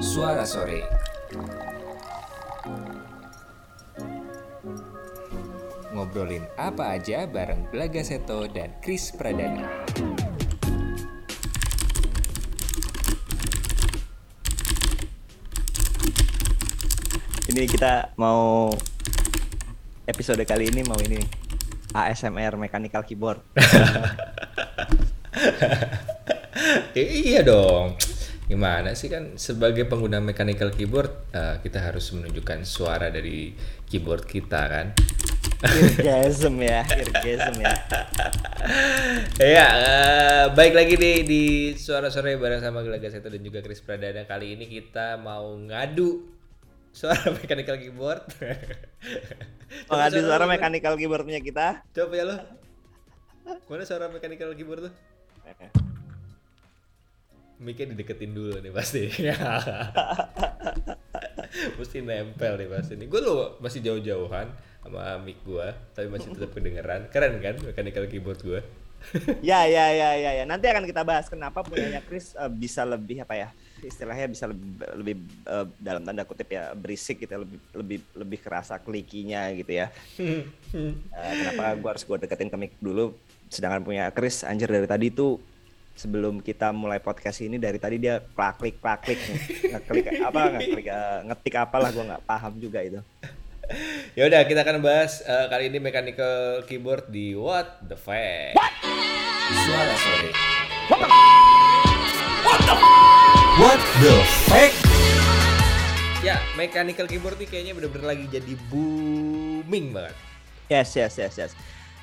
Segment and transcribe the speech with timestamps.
[0.00, 0.80] Suara Sore
[5.92, 9.68] Ngobrolin apa aja bareng Belaga Seto dan Chris Pradana
[17.52, 18.72] Ini kita mau
[20.08, 21.20] episode kali ini mau ini
[21.92, 23.44] ASMR mechanical keyboard.
[26.96, 28.11] Ya, iya dong.
[28.52, 33.56] Gimana sih kan sebagai pengguna mechanical keyboard eh, kita harus menunjukkan suara dari
[33.88, 34.92] keyboard kita kan.
[35.64, 37.72] Irgasm ya, irgasm ya.
[39.56, 41.44] ya, eh, baik lagi nih di
[41.80, 44.28] suara sore bareng sama Gelaga Seto dan juga Chris Pradana.
[44.28, 46.28] Kali ini kita mau ngadu
[46.92, 48.20] suara mechanical keyboard.
[49.88, 51.88] Mengadu Coba suara lu, mechanical keyboardnya kita.
[51.96, 52.36] Coba ya lo.
[53.64, 54.94] Mana suara mechanical keyboard tuh?
[57.62, 59.06] Mic-nya dideketin dulu nih pasti.
[61.78, 63.06] Mesti nempel nih pasti nih.
[63.06, 64.50] Gue lo masih jauh-jauhan
[64.82, 67.06] sama mic gue, tapi masih tetap kedengeran.
[67.14, 68.60] Keren kan mechanical keyboard gue?
[69.42, 70.44] Ya, ya, ya, ya, ya.
[70.46, 73.48] Nanti akan kita bahas kenapa punyanya Chris eh, bisa lebih apa ya?
[73.82, 78.38] Istilahnya bisa lebih, lebih eh, dalam tanda kutip ya berisik gitu, ya, lebih lebih lebih
[78.38, 79.86] kerasa klikinya gitu ya.
[80.72, 83.12] Eh, kenapa gua harus gua deketin ke mic dulu
[83.52, 85.36] sedangkan punya Chris anjir dari tadi tuh
[85.92, 89.20] sebelum kita mulai podcast ini dari tadi dia klak-klik klak-klik
[89.68, 93.00] ngeklik apa ngeklik eh, ngetik apalah gua nggak paham juga itu.
[94.18, 98.56] ya udah kita akan bahas eh, kali ini mechanical keyboard di What the Fact.
[99.52, 100.30] Suara Sore
[103.60, 104.16] What the
[104.48, 104.72] fuck?
[106.22, 110.16] Ya, mechanical keyboard nih kayaknya bener-bener lagi jadi booming banget.
[110.70, 111.52] Yes, yes, yes, yes.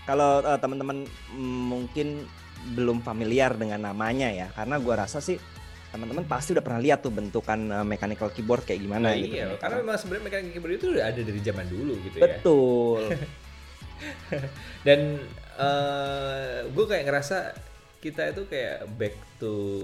[0.06, 2.28] Kalau eh, teman-teman mm, mungkin
[2.70, 5.40] belum familiar dengan namanya ya, karena gua rasa sih
[5.90, 9.34] teman-teman pasti udah pernah lihat tuh bentukan eh, mechanical keyboard kayak gimana Nah, gitu.
[9.34, 9.58] iya, kan.
[9.60, 12.24] karena memang sebenarnya mechanical keyboard itu udah ada dari zaman dulu gitu ya.
[12.24, 13.02] Betul.
[14.88, 15.00] Dan
[16.70, 17.38] gue kayak ngerasa
[18.00, 19.84] kita itu kayak back to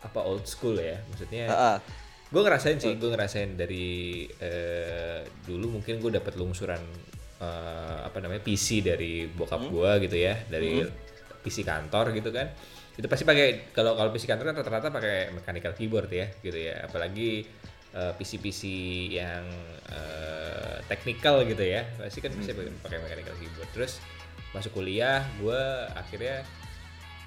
[0.00, 1.46] apa old school ya, maksudnya.
[1.46, 1.78] Heeh.
[2.26, 3.86] gue ngerasain sih, gue ngerasain dari
[4.42, 6.82] eh, dulu mungkin gue dapat lungsuran
[7.38, 9.70] eh, apa namanya PC dari bokap Hmm.
[9.70, 10.82] gue gitu ya, dari
[11.46, 12.50] PC kantor gitu kan.
[12.98, 16.82] Itu pasti pakai kalau kalau PC kantor kan rata-rata pakai mechanical keyboard ya, gitu ya.
[16.82, 17.46] Apalagi
[17.92, 18.62] eh, PC-PC
[19.14, 19.46] yang
[19.88, 22.74] eh, technical gitu ya, pasti kan bisa Hmm.
[22.82, 23.70] pakai mechanical keyboard.
[23.70, 23.92] Terus
[24.50, 25.60] masuk kuliah, gue
[25.94, 26.42] akhirnya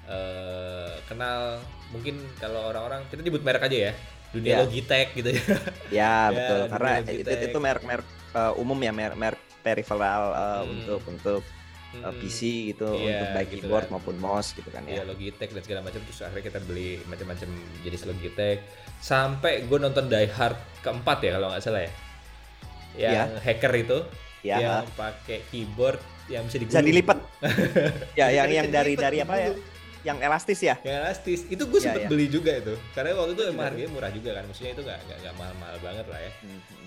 [0.06, 1.58] eh, kenal
[1.90, 3.92] mungkin kalau orang-orang kita nyebut merek aja ya,
[4.30, 4.58] dunia Ya.
[4.62, 5.42] Logitech gitu ya.
[5.42, 5.58] Ya,
[5.98, 6.60] Ya, betul.
[6.68, 7.20] Karena Logitech.
[7.22, 10.72] itu itu merek-merek eh, umum ya, merek merek peripheral eh, Hmm.
[10.72, 11.42] untuk untuk
[11.92, 12.16] eh, Mm-mm.
[12.16, 13.92] PC gitu, Iya, untuk baik gitu keyboard kan.
[13.92, 15.02] maupun mouse gitu kan Iya ya.
[15.04, 17.48] Logitech dan segala macam terus akhirnya kita beli macam-macam
[17.80, 18.58] jenis Logitech
[18.98, 21.92] sampai gue nonton Die Hard keempat ya kalau nggak salah ya
[22.96, 23.98] yang hacker itu
[24.40, 24.56] Ya.
[24.56, 27.20] yang pakai keyboard yang bisa Bisa dilipat.
[28.18, 29.52] ya, yang yang dari dari apa ya?
[30.00, 30.80] Yang elastis ya?
[30.80, 32.08] yang elastis itu gue Ya, sempet ya.
[32.08, 35.34] beli juga itu karena waktu itu emang harganya murah juga kan maksudnya itu nggak nggak
[35.36, 36.32] mahal-mahal banget lah ya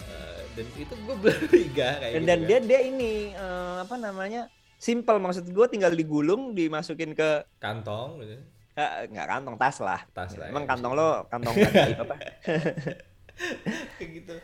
[0.04, 2.48] Eh, dan itu gue beli gak kayak Dan, gitu dan kan.
[2.50, 4.42] dia dia ini eh, apa namanya?
[4.84, 8.36] Simple maksud gue tinggal digulung, dimasukin ke kantong gitu.
[8.76, 10.02] eh, nggak kantong tas lah.
[10.12, 10.72] Tas lah ya, Emang maksudnya.
[10.72, 12.16] kantong lo kantong ajaib apa?
[13.98, 14.36] kayak gitu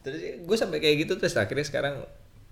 [0.00, 1.94] terus gue sampai kayak gitu terus akhirnya sekarang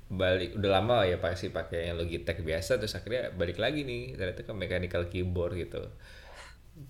[0.09, 4.41] balik udah lama ya pasti pakai yang Logitech biasa terus akhirnya balik lagi nih ternyata
[4.43, 5.83] ke mechanical keyboard gitu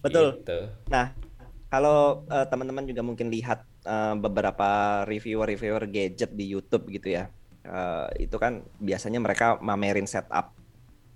[0.05, 0.45] Betul.
[0.45, 0.59] Gitu.
[0.87, 1.17] Nah,
[1.69, 4.69] kalau eh, teman-teman juga mungkin lihat eh, beberapa
[5.05, 7.33] reviewer-reviewer gadget di YouTube gitu ya,
[7.65, 10.55] eh, itu kan biasanya mereka mamerin setup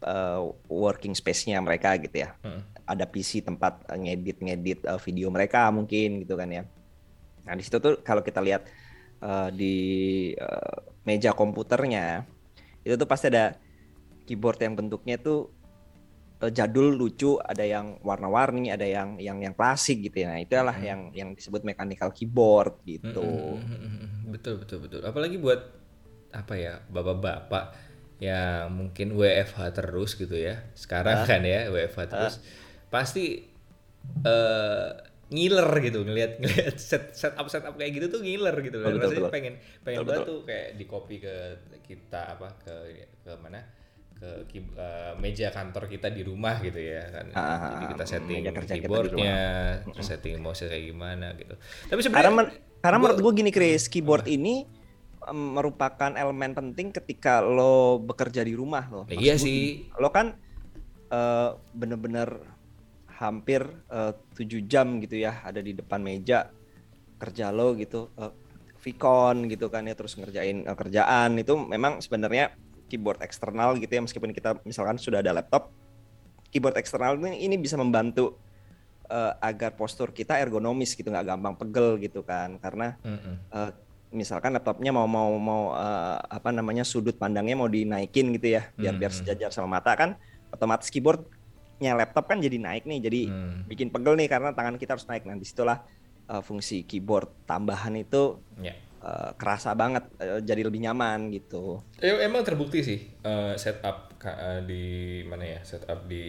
[0.03, 2.35] eh, working space-nya mereka gitu ya.
[2.43, 2.63] Hmm.
[2.87, 6.63] Ada PC tempat eh, ngedit-ngedit eh, video mereka mungkin gitu kan ya.
[7.47, 8.67] Nah di situ tuh kalau kita lihat
[9.23, 9.77] eh, di
[10.35, 10.77] eh,
[11.07, 12.27] meja komputernya,
[12.83, 13.59] itu tuh pasti ada
[14.27, 15.51] keyboard yang bentuknya tuh
[16.51, 20.75] jadul lucu ada yang warna-warni ada yang yang yang klasik gitu ya nah itu adalah
[20.83, 23.23] yang yang disebut mechanical keyboard gitu
[23.63, 24.27] Mm-mm.
[24.35, 25.82] betul betul betul apalagi buat
[26.33, 27.65] apa ya bapak-bapak
[28.19, 32.35] yang mungkin WFH terus gitu ya sekarang kan ya WFH terus
[32.89, 33.51] pasti
[34.23, 34.89] eh
[35.33, 39.17] ngiler gitu ngelihat ngelihat set setup setup kayak gitu tuh ngiler gitu dan Betul, betul,
[39.17, 39.33] betul.
[39.33, 41.35] pengen pengen Betul, tuh kayak di copy ke
[41.83, 42.75] kita apa ke
[43.25, 43.61] ke mana
[44.13, 47.27] ke eh, meja kantor kita di rumah gitu ya kan.
[47.35, 49.37] Ah, ah, jadi ah, kita setting kita di keyboardnya
[49.83, 51.55] terus setting mouse kayak gimana gitu.
[51.59, 54.82] Tapi karena sebenarnya men- karena gua- menurut gue gini Chris keyboard ini em,
[55.31, 59.71] merupakan elemen penting ketika lo bekerja di rumah lo Ya, iya Maksud gua sih.
[60.03, 60.27] lo kan
[61.15, 62.29] eh, bener-bener
[63.23, 66.51] hampir eh, tujuh jam gitu ya ada di depan meja
[67.23, 68.35] kerja lo gitu uh,
[68.83, 72.51] Vicon gitu kan ya terus ngerjain uh, kerjaan itu memang sebenarnya
[72.91, 75.71] keyboard eksternal gitu ya meskipun kita misalkan sudah ada laptop
[76.51, 78.43] keyboard eksternal ini, ini bisa membantu
[79.07, 83.35] uh, agar postur kita ergonomis gitu nggak gampang pegel gitu kan karena mm -hmm.
[83.55, 83.71] uh,
[84.13, 88.77] misalkan laptopnya mau mau mau uh, apa namanya sudut pandangnya mau dinaikin gitu ya biar
[88.77, 89.01] mm -hmm.
[89.01, 90.21] biar sejajar sama mata kan
[90.53, 93.73] otomatis keyboardnya laptop kan jadi naik nih jadi mm.
[93.73, 95.81] bikin pegel nih karena tangan kita harus naik nah di situlah
[96.29, 98.77] uh, fungsi keyboard tambahan itu yeah.
[98.77, 98.77] Ya.
[99.03, 105.25] uh, kerasa banget uh, jadi lebih nyaman gitu emang terbukti sih uh, setup uh, di
[105.25, 106.29] mana ya setup di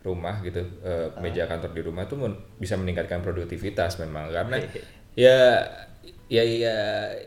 [0.00, 2.16] rumah gitu uh, meja kantor di rumah tuh
[2.56, 4.56] bisa meningkatkan produktivitas memang karena
[5.12, 5.68] ya
[6.30, 6.76] ya ya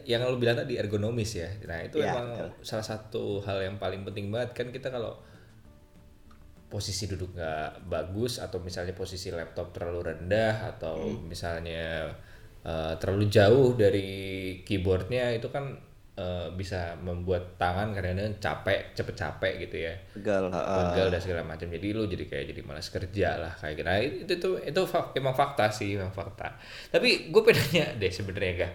[0.08, 2.48] yang lo bilang tadi ergonomis ya nah itu ya, emang ya.
[2.64, 5.20] salah satu hal yang paling penting banget kan kita kalau
[6.72, 11.28] posisi duduk nggak bagus atau misalnya posisi laptop terlalu rendah atau hmm.
[11.28, 12.16] misalnya
[12.64, 14.10] uh, terlalu jauh dari
[14.64, 15.78] keyboardnya itu kan
[16.18, 20.94] uh, bisa membuat tangan kadang-kadang capek cepet capek gitu ya pegal uh.
[20.94, 24.00] pegal dan segala macam jadi lu jadi kayak jadi malas kerja lah kayak gitu nah,
[24.01, 24.81] itu itu itu
[25.18, 26.57] emang fakta sih emang fakta
[26.94, 28.74] tapi gue pedanya deh sebenarnya gak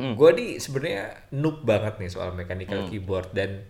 [0.00, 0.14] hmm.
[0.16, 2.88] gue di sebenarnya noob banget nih soal mechanical hmm.
[2.92, 3.64] keyboard dan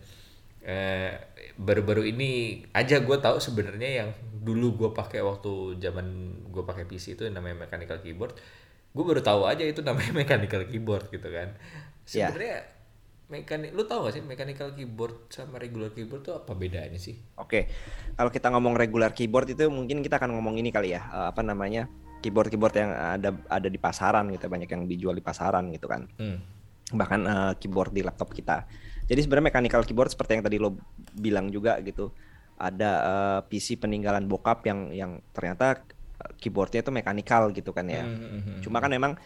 [0.65, 1.15] eh,
[1.55, 4.11] baru-baru ini aja gue tahu sebenarnya yang
[4.45, 6.07] dulu gue pakai waktu zaman
[6.51, 8.35] gue pakai PC itu namanya mechanical keyboard
[8.95, 11.55] gue baru tahu aja itu namanya mechanical keyboard gitu kan
[12.11, 12.29] ya.
[12.35, 12.74] sebenarnya yeah
[13.35, 17.19] mekanik lu tau gak sih mechanical keyboard sama regular keyboard tuh apa bedanya sih?
[17.35, 17.67] Oke,
[18.15, 21.43] kalau kita ngomong regular keyboard itu mungkin kita akan ngomong ini kali ya, uh, apa
[21.43, 21.91] namanya
[22.23, 26.07] keyboard keyboard yang ada ada di pasaran gitu, banyak yang dijual di pasaran gitu kan.
[26.23, 26.39] Hmm.
[26.95, 28.71] Bahkan uh, keyboard di laptop kita.
[29.05, 30.79] Jadi sebenarnya mechanical keyboard seperti yang tadi lo
[31.19, 32.15] bilang juga gitu,
[32.57, 35.83] ada uh, PC peninggalan bokap yang yang ternyata
[36.39, 38.07] keyboardnya itu mechanical gitu kan ya.
[38.07, 38.61] Hmm, hmm, hmm.
[38.63, 39.19] Cuma kan memang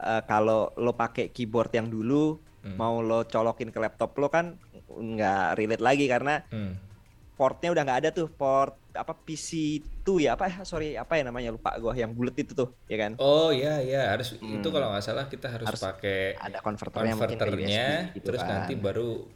[0.00, 2.76] uh, kalau lo pakai keyboard yang dulu hmm.
[2.80, 4.56] mau lo colokin ke laptop lo kan
[4.88, 6.72] nggak relate lagi karena hmm.
[7.36, 11.50] portnya udah nggak ada tuh port apa PC tuh ya apa sorry apa ya namanya
[11.50, 14.62] lupa gue yang bulat itu tuh ya kan oh iya iya harus hmm.
[14.62, 18.64] itu kalau nggak salah kita harus, harus pakai ada konverternya, konverternya gitu terus kan.
[18.64, 19.26] nanti baru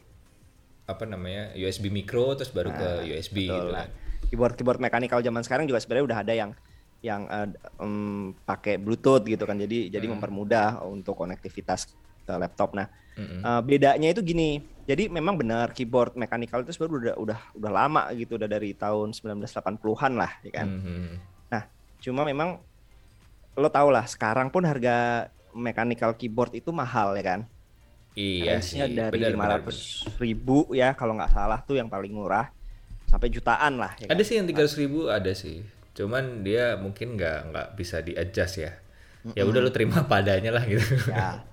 [0.89, 3.85] apa namanya USB micro terus baru nah, ke USB gitu lah.
[4.31, 6.51] keyboard keyboard mekanikal zaman sekarang juga sebenarnya udah ada yang
[6.99, 7.47] yang uh,
[7.79, 9.91] um, pakai Bluetooth gitu kan jadi hmm.
[9.91, 11.91] jadi mempermudah untuk konektivitas
[12.23, 12.87] ke laptop nah
[13.19, 13.41] Mm-hmm.
[13.43, 14.63] Uh, bedanya itu gini.
[14.87, 19.13] Jadi memang benar keyboard mechanical itu sebenarnya udah udah udah lama gitu, udah dari tahun
[19.13, 20.67] 1980-an lah, ya kan.
[20.71, 21.07] Mm-hmm.
[21.51, 21.63] Nah,
[22.01, 22.57] cuma memang
[23.59, 27.41] lo tau lah sekarang pun harga mechanical keyboard itu mahal ya kan.
[28.17, 28.81] Iya sih.
[28.81, 32.49] dari lima ratus ribu ya kalau nggak salah tuh yang paling murah
[33.05, 33.93] sampai jutaan lah.
[34.01, 34.27] Ya ada kan?
[34.27, 35.65] sih yang tiga ribu ada sih.
[35.93, 38.71] Cuman dia mungkin nggak nggak bisa di adjust ya.
[39.19, 39.35] Mm-hmm.
[39.35, 40.83] Ya udah lo terima padanya lah gitu.
[41.11, 41.43] Ya.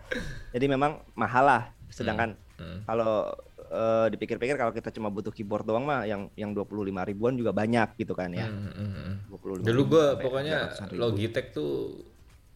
[0.55, 1.63] Jadi memang mahal lah.
[1.91, 2.63] Sedangkan hmm.
[2.63, 2.81] Hmm.
[2.87, 3.31] kalau
[3.71, 7.99] uh, dipikir-pikir kalau kita cuma butuh keyboard doang mah yang yang 25 ribuan juga banyak
[7.99, 8.47] gitu kan ya.
[8.47, 9.63] Hmm, hmm, hmm.
[9.63, 12.03] Dulu gua pokoknya Logitech tuh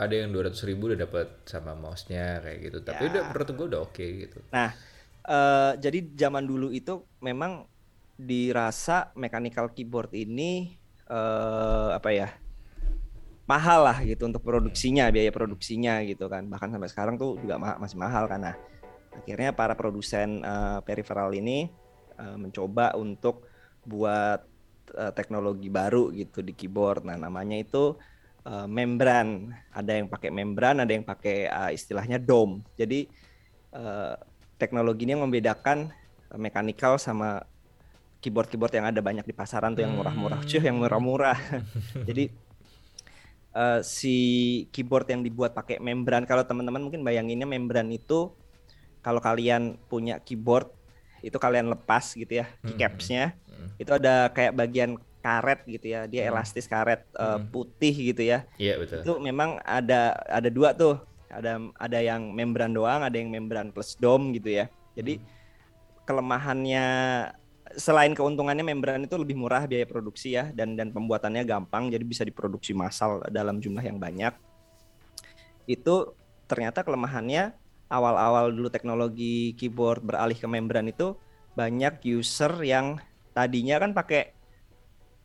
[0.00, 2.78] ada yang 200 ribu udah dapat sama mouse-nya kayak gitu.
[2.84, 3.08] Tapi ya.
[3.12, 4.38] udah menurut gua udah oke okay, gitu.
[4.54, 4.72] Nah,
[5.28, 7.68] uh, jadi zaman dulu itu memang
[8.20, 10.76] dirasa mechanical keyboard ini
[11.08, 12.28] uh, apa ya?
[13.50, 16.47] Mahal lah gitu untuk produksinya biaya produksinya gitu kan.
[16.47, 18.55] Bahkan sampai sekarang tuh juga ma masih mahal karena
[19.10, 21.67] akhirnya para produsen uh, peripheral ini
[22.15, 23.51] uh, mencoba untuk
[23.82, 24.46] buat
[24.94, 27.03] uh, teknologi baru gitu di keyboard.
[27.03, 27.98] Nah namanya itu
[28.46, 29.51] uh, membran.
[29.74, 32.63] Ada yang pakai membran ada yang pakai uh, istilahnya dome.
[32.79, 33.10] Jadi
[33.74, 34.15] uh,
[34.55, 35.91] teknologi ini yang membedakan
[36.39, 37.43] mechanical sama
[38.22, 40.44] keyboard-keyboard yang ada banyak di pasaran tuh yang murah-murah.
[40.46, 41.39] Cuy yang murah-murah.
[42.08, 42.49] Jadi
[43.54, 44.16] uh, si
[44.74, 46.26] keyboard yang dibuat pakai membran.
[46.26, 48.30] Kalau teman-teman mungkin bayanginnya membran itu
[49.00, 50.69] kalau kalian punya keyboard
[51.20, 53.69] itu kalian lepas gitu ya hmm, keycapsnya hmm, hmm.
[53.80, 56.30] itu ada kayak bagian karet gitu ya dia hmm.
[56.32, 60.96] elastis karet uh, putih gitu ya iya betul itu memang ada ada dua tuh
[61.28, 65.24] ada ada yang membran doang ada yang membran plus dome gitu ya jadi hmm.
[66.08, 66.86] kelemahannya
[67.79, 72.22] selain keuntungannya membran itu lebih murah biaya produksi ya dan dan pembuatannya gampang jadi bisa
[72.27, 74.34] diproduksi massal dalam jumlah yang banyak.
[75.70, 76.19] Itu
[76.50, 77.55] ternyata kelemahannya
[77.91, 81.15] awal-awal dulu teknologi keyboard beralih ke membran itu
[81.58, 83.03] banyak user yang
[83.34, 84.34] tadinya kan pakai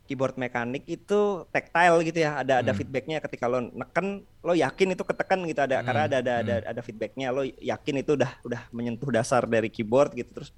[0.06, 2.64] keyboard mekanik itu tactile gitu ya ada hmm.
[2.66, 5.86] ada feedbacknya ketika lo neken lo yakin itu ketekan gitu ada hmm.
[5.86, 6.42] karena ada ada hmm.
[6.46, 10.50] ada ada feedbacknya lo yakin itu udah udah menyentuh dasar dari keyboard gitu terus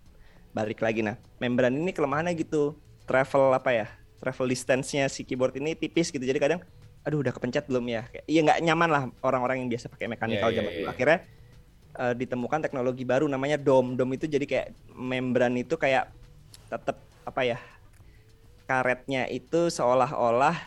[0.52, 1.02] balik lagi.
[1.02, 2.76] Nah membran ini kelemahannya gitu.
[3.06, 3.88] Travel apa ya?
[4.18, 6.22] Travel distance-nya si keyboard ini tipis gitu.
[6.22, 6.60] Jadi kadang
[7.02, 8.04] aduh udah kepencet belum ya?
[8.12, 10.12] Kayak- iya nggak nyaman lah orang-orang yang biasa pakai
[10.52, 10.84] iya, zaman dulu.
[10.84, 10.88] iya.
[10.92, 11.20] akhirnya
[11.98, 16.12] eh, ditemukan teknologi baru namanya dome dome itu jadi kayak membran itu kayak
[16.68, 17.58] tetap apa ya
[18.68, 20.58] karetnya itu seolah-olah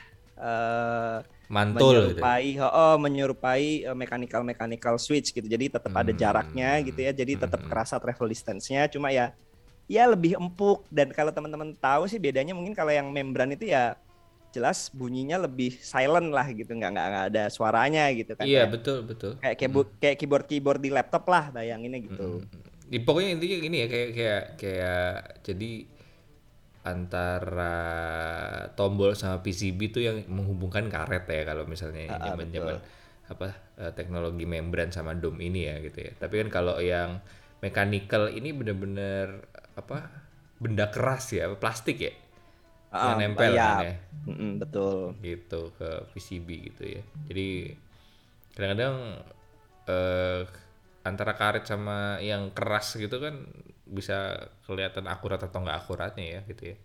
[0.40, 1.18] eh,
[1.50, 2.22] Mantul gitu.
[2.22, 5.44] menyerupai oh, oh, menyerupai eh, mechanical mechanical switch gitu.
[5.44, 6.16] Jadi tetap ada Hmm.
[6.16, 7.12] jaraknya gitu ya.
[7.12, 7.68] Jadi tetap Hmm.
[7.68, 8.86] kerasa travel distance-nya.
[8.86, 9.34] Cuma ya
[9.90, 10.86] ya lebih empuk.
[10.86, 13.98] Dan kalau teman-teman tahu sih bedanya mungkin kalau yang membran itu ya
[14.54, 16.70] jelas bunyinya lebih silent lah gitu.
[16.70, 18.46] Nggak nggak nggak ada suaranya gitu kan.
[18.46, 19.32] Iya kayak, betul betul.
[19.42, 22.46] kayak keyboard kayak keyboard keyboard di laptop lah bayanginnya gitu.
[22.86, 25.70] Di, pokoknya intinya gini ya kayak kayak kayak jadi
[26.80, 27.76] antara
[28.72, 32.76] tombol sama PCB itu yang menghubungkan karet ya kalau misalnya Ah, ah, zaman-zaman
[33.30, 36.12] apa eh, teknologi membran sama dom ini ya gitu ya.
[36.16, 37.20] Tapi kan kalau yang
[37.60, 39.44] mechanical ini bener-bener
[39.76, 40.10] apa
[40.60, 42.12] benda keras ya, plastik ya.
[42.90, 43.62] Ah, yang nempel iya.
[43.62, 43.94] kan ya
[44.26, 47.02] Mm-mm, betul gitu ke PCB gitu ya.
[47.28, 47.76] Jadi
[48.54, 48.96] kadang-kadang
[49.88, 50.42] eh,
[51.04, 53.48] antara karet sama yang keras gitu kan
[53.88, 56.76] bisa kelihatan akurat atau nggak akuratnya ya gitu ya.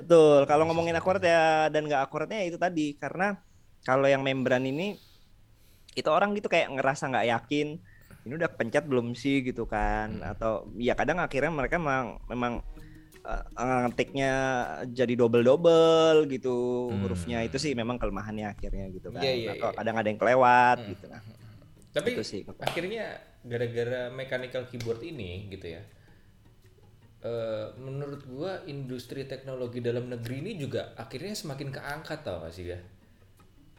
[0.00, 3.38] Betul, kalau ngomongin akurat ya dan nggak akuratnya ya itu tadi karena
[3.86, 4.98] kalau yang membran ini
[5.92, 7.68] itu orang gitu kayak ngerasa nggak yakin
[8.22, 12.52] ini udah pencet belum sih gitu kan atau ya kadang akhirnya mereka memang memang
[13.22, 13.42] eh,
[13.86, 14.32] ngetiknya
[14.88, 17.02] jadi double double gitu Hmm.
[17.02, 19.76] hurufnya itu sih memang kelemahannya akhirnya gitu kan Iya, iya, atau iya.
[19.78, 20.90] kadang ada yang kelewat Hmm.
[20.94, 21.22] gitu nah
[21.92, 22.40] Tapi Itu sih.
[22.58, 23.04] akhirnya
[23.44, 25.82] gara-gara mechanical keyboard ini gitu ya.
[27.22, 32.66] eh, menurut gua industri teknologi dalam negeri ini juga akhirnya semakin keangkat tau gak sih
[32.66, 32.78] ya?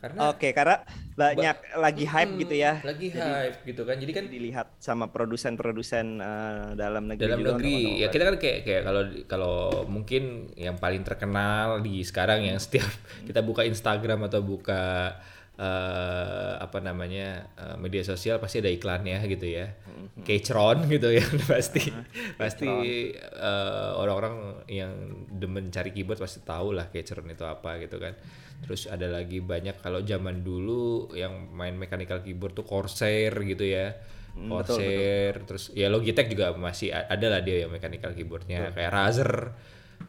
[0.03, 0.75] Karena oke karena
[1.15, 2.73] banyak lagi hype Hmm, gitu ya.
[2.83, 3.95] Lagi Jadi- hype gitu kan.
[3.95, 8.03] Jadi kan dilihat sama produsen-produsen eh, dalam negeri dalam juga negeri.
[8.03, 9.57] ya kita kan kayak kayak kalau kalau
[9.87, 12.83] mungkin yang paling terkenal di sekarang yang setiap
[13.27, 15.15] kita buka Instagram atau buka
[15.53, 19.69] eh, apa namanya eh, media sosial pasti ada iklannya gitu ya.
[20.25, 21.93] Keychron gitu ya pasti.
[22.37, 22.69] Pasti
[23.13, 24.93] eh, orang-orang yang
[25.29, 28.17] demen cari keyboard pasti tahu lah Keychron itu apa gitu kan.
[28.63, 33.93] Terus ada lagi banyak kalau zaman dulu yang main mechanical keyboard tuh Corsair gitu ya.
[34.33, 38.89] Hmm, betul, Corsair terus ya Logitech juga masih ada lah dia yang mechanical keyboardnya kayak
[38.89, 39.53] Razer.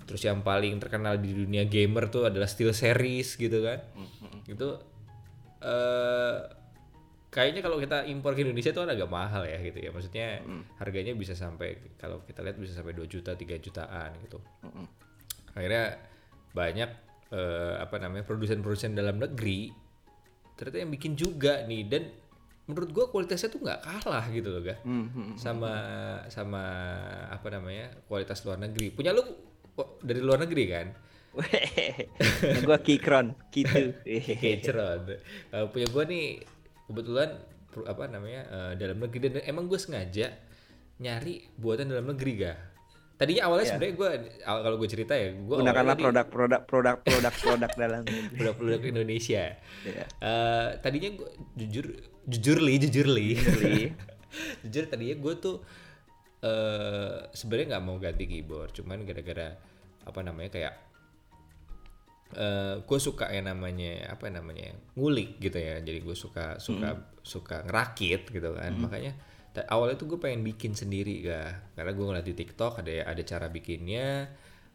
[0.04, 3.84] Terus yang paling terkenal di dunia gamer tuh adalah Steel Series gitu kan.
[3.92, 4.93] Hmm, itu
[5.64, 6.36] eh
[7.28, 9.90] kayaknya kalau kita impor ke Indonesia kan agak mahal ya gitu ya.
[9.90, 10.62] Maksudnya Hmm.
[10.78, 14.38] harganya bisa sampai kalau kita lihat bisa sampai 2 juta 3 jutaan gitu.
[14.62, 14.86] Hmm,
[15.52, 15.98] akhirnya
[16.54, 16.90] banyak
[17.34, 19.74] eh, apa namanya produsen-produsen dalam negeri
[20.54, 21.82] ternyata yang bikin juga nih.
[21.90, 22.02] Dan
[22.70, 25.72] menurut gua kualitasnya tuh nggak kalah gitu loh ga Hmm, hmm, sama
[26.30, 26.62] sama
[27.26, 28.94] apa namanya kualitas luar negeri.
[28.94, 29.26] Punya lu
[30.06, 30.86] dari luar negeri kan
[31.42, 33.94] nah, gua Keychron, gitu.
[34.04, 35.18] Keceron.
[35.50, 36.42] Kalau punya gua nih
[36.86, 37.30] kebetulan
[37.82, 40.30] apa namanya eh, dalam negeri dan emang gue sengaja
[41.02, 42.54] nyari buatan dalam negeri ga.
[43.14, 44.10] Tadinya awalnya sebenarnya gue
[44.42, 45.56] kalau gue cerita ya gue.
[45.58, 48.36] Gunakanlah produk-produk produk-produk produk dalam negeri.
[48.38, 49.44] produk-produk Indonesia.
[49.82, 50.04] Iya.
[50.06, 51.86] Eh, tadinya gue jujur
[52.30, 53.28] jujur li jujur li
[54.64, 55.56] jujur tadinya gue tuh
[56.44, 59.56] eh sebenarnya nggak mau ganti keyboard cuman gara-gara
[60.04, 60.74] apa namanya kayak
[62.32, 65.78] eh gue suka yang namanya apa namanya ngulik gitu ya.
[65.78, 68.72] Jadi gue suka suka suka ngerakit gitu kan.
[68.88, 69.12] Makanya
[69.52, 73.22] ta- awalnya tuh gue pengen bikin sendiri ga karena gue ngeliat di TikTok ada ada
[73.22, 74.32] cara bikinnya.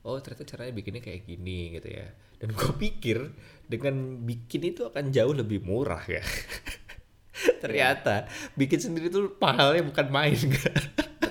[0.08, 2.08] Oh ternyata caranya bikinnya kayak gini gitu ya.
[2.40, 3.20] Dan gue pikir
[3.68, 6.24] dengan bikin itu akan jauh lebih murah ya
[7.64, 10.38] ternyata bikin sendiri tuh pahalnya bukan main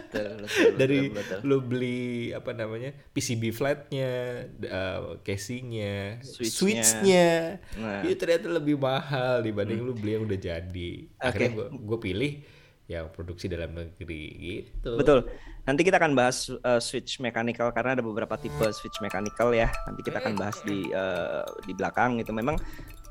[0.09, 1.39] Betul, betul, dari betul, betul.
[1.45, 4.13] lu beli apa namanya PCB flatnya,
[4.65, 6.49] uh, casingnya, Switch-nya.
[6.49, 7.29] switchnya,
[7.77, 8.01] Nah.
[8.09, 10.91] itu ternyata lebih mahal dibanding lu beli yang udah jadi.
[11.21, 12.33] Akhirnya gue gue pilih
[12.89, 14.97] yang produksi dalam negeri gitu.
[14.97, 15.29] Betul.
[15.69, 19.69] Nanti kita akan bahas uh, switch mechanical karena ada beberapa tipe switch mechanical ya.
[19.85, 22.33] Nanti kita akan bahas di uh, di belakang gitu.
[22.33, 22.57] Memang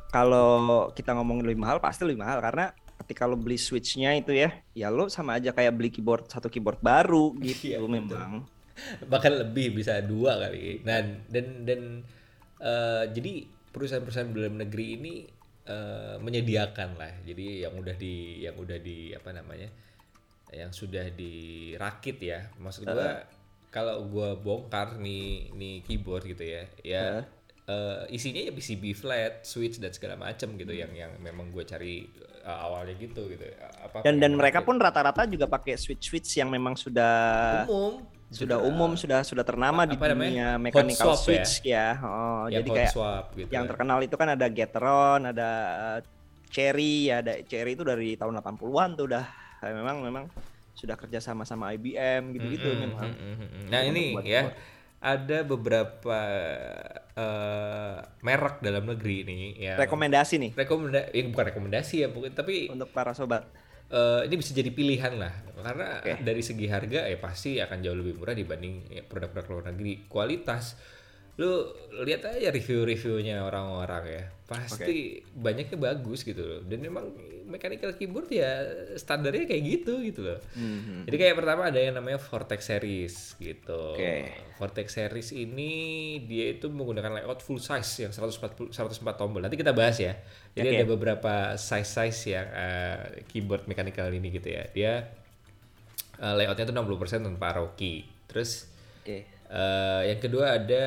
[0.09, 2.73] kalau kita ngomongin lebih mahal pasti lebih mahal karena
[3.03, 6.81] ketika lo beli switchnya itu ya, ya lo sama aja kayak beli keyboard satu keyboard
[6.81, 7.91] baru gitu Iya, betul.
[7.91, 8.31] memang.
[9.09, 10.81] Bahkan lebih bisa dua kali.
[10.81, 11.81] Dan dan dan
[12.61, 15.13] uh, jadi perusahaan-perusahaan dalam negeri ini
[15.69, 17.13] uh, menyediakan lah.
[17.25, 19.69] Jadi yang udah di yang udah di apa namanya?
[20.47, 22.47] yang sudah dirakit ya.
[22.55, 23.27] Maksud gua
[23.67, 26.63] kalau gua bongkar nih nih keyboard gitu ya.
[26.87, 27.27] Ya
[27.67, 32.07] uh, isinya ya PCB flat, switch dan segala macam gitu yang yang memang gue cari
[32.47, 33.43] uh, awalnya gitu gitu.
[33.83, 38.59] Apa Dan dan mereka pun rata-rata juga pakai switch switch yang memang sudah umum sudah
[38.59, 40.27] umum sudah sudah ternama di apa namanya?
[40.31, 41.23] dunia Hot mechanical swap ya?
[41.23, 41.87] switch ya.
[42.03, 43.69] Oh, yang jadi kayak swap gitu yang ya.
[43.71, 45.99] terkenal itu kan ada Gateron, ada uh,
[46.47, 49.25] Cherry, ada Cherry itu dari tahun 80-an tuh udah
[49.63, 50.25] eh, memang memang
[50.77, 53.09] sudah kerja sama sama IBM gitu-gitu Mm-mm, memang.
[53.09, 53.63] mm-mm.
[53.71, 54.53] Nah Untuk ini ya
[54.99, 56.19] ada beberapa
[57.17, 62.69] eh, merek dalam negeri nih yang Rekomendasi nih rekomenda eh, bukan rekomendasi ya mungkin tapi
[62.69, 63.49] untuk para sobat.
[63.89, 66.13] eh, ini bisa jadi pilihan lah karena Oke.
[66.21, 70.77] dari segi harga ya pasti akan jauh lebih murah dibanding ya, produk-produk luar negeri kualitas
[71.37, 71.69] lu
[72.01, 74.23] lihat aja review-reviewnya orang-orang ya.
[74.49, 76.61] Pasti banyaknya bagus gitu loh.
[76.65, 77.13] Dan memang
[77.47, 78.67] mechanical keyboard ya
[78.99, 80.39] standarnya kayak gitu gitu loh.
[80.53, 81.07] Mhm.
[81.07, 83.95] jadi kayak pertama ada yang namanya Vortex series gitu.
[83.95, 84.35] Oke.
[84.59, 85.71] Vortex series ini
[86.27, 89.39] dia itu menggunakan layout full size yang 140 104 tombol.
[89.39, 90.19] Nanti kita bahas ya.
[90.53, 90.77] Jadi Oke.
[90.83, 94.63] ada beberapa size-size yang eh, keyboard mechanical ini gitu ya.
[94.75, 94.93] Dia
[96.19, 98.03] eh, layoutnya tuh 60% tanpa Rocky.
[98.27, 98.67] Terus.
[99.47, 100.85] Eh, yang kedua ada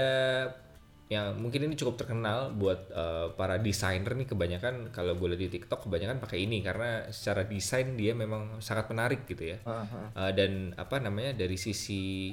[1.11, 5.51] yang mungkin ini cukup terkenal buat eh, para desainer nih kebanyakan kalau gue lihat di
[5.59, 9.59] TikTok kebanyakan pakai ini karena secara desain dia memang sangat menarik gitu ya.
[10.15, 12.31] Eh, dan apa namanya dari sisi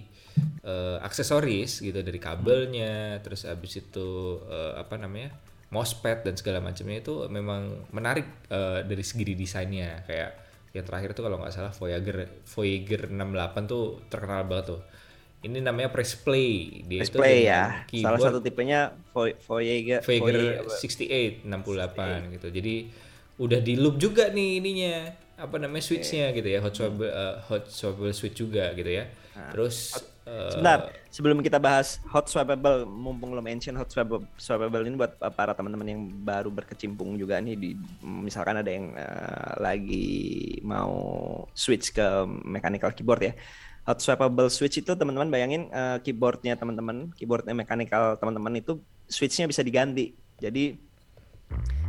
[0.61, 5.33] eh, aksesoris gitu dari kabelnya terus habis itu eh, apa namanya
[5.73, 10.05] mousepad dan segala macamnya itu memang menarik eh, dari segi desainnya.
[10.05, 10.31] Kayak
[10.77, 14.81] yang terakhir tuh kalau nggak salah Voyager Voyager 68 tuh terkenal banget tuh
[15.45, 16.81] ini namanya press play.
[16.85, 17.61] Dia itu Display dengan ya.
[17.61, 18.79] Salah keyboard satu tipenya
[19.13, 22.47] Voy- Voyager Voyager Voyager- 68 68 gitu.
[22.49, 22.75] Jadi
[23.37, 24.95] udah di loop juga nih ininya.
[25.37, 26.59] Apa namanya switchnya gitu ya.
[26.65, 29.05] Hot swappable eh, hot swappable switch juga gitu ya.
[29.53, 29.93] Terus
[30.25, 35.13] eh, Sebentar, sebelum kita bahas hot swappable, mumpung lo mention hot swappable, swappable ini buat
[35.21, 37.69] uh, para teman-teman yang baru berkecimpung juga nih di
[38.01, 40.09] misalkan ada yang uh, lagi
[40.65, 40.97] mau
[41.53, 42.05] switch ke
[42.43, 43.33] mechanical keyboard ya.
[43.87, 49.63] Hot swappable switch itu teman-teman bayangin uh, keyboardnya teman-teman, keyboardnya mechanical teman-teman itu switchnya bisa
[49.63, 50.11] diganti.
[50.43, 50.75] Jadi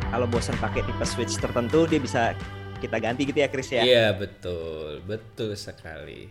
[0.08, 2.32] kalau bosan pakai tipe switch tertentu dia bisa
[2.78, 3.82] kita ganti gitu ya Chris ya.
[3.82, 6.30] iya betul betul sekali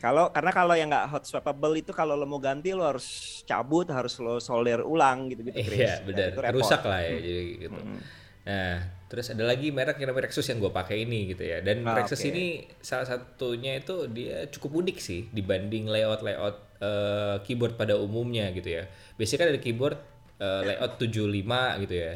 [0.00, 3.88] Kalau karena kalau yang nggak hot swappable itu kalau lo mau ganti lo harus cabut,
[3.88, 5.56] harus lo solder ulang gitu gitu.
[5.60, 8.00] iya benar rusak lah ya jadi gitu Hmm.
[8.44, 8.76] Nah
[9.08, 11.62] terus ada lagi merek yang namanya Rexus yang gue pakai ini gitu ya.
[11.62, 12.28] Dan Ah, Rexus oke.
[12.34, 18.50] ini salah satunya itu dia cukup unik sih dibanding layout layout eh, keyboard pada umumnya
[18.50, 18.90] gitu ya.
[19.14, 19.96] Biasanya kan ada keyboard
[20.42, 22.12] eh, layout 75 gitu ya.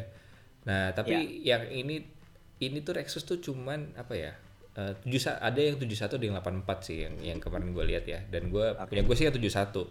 [0.67, 2.03] Nah tapi yang ini
[2.59, 4.35] ini tuh Rexus tuh cuman apa ya
[4.75, 8.19] eh, tujuh ada yang 71 ada yang 84 sih yang yang kemarin gue lihat ya.
[8.27, 9.87] Dan gue punya gue sih yang 71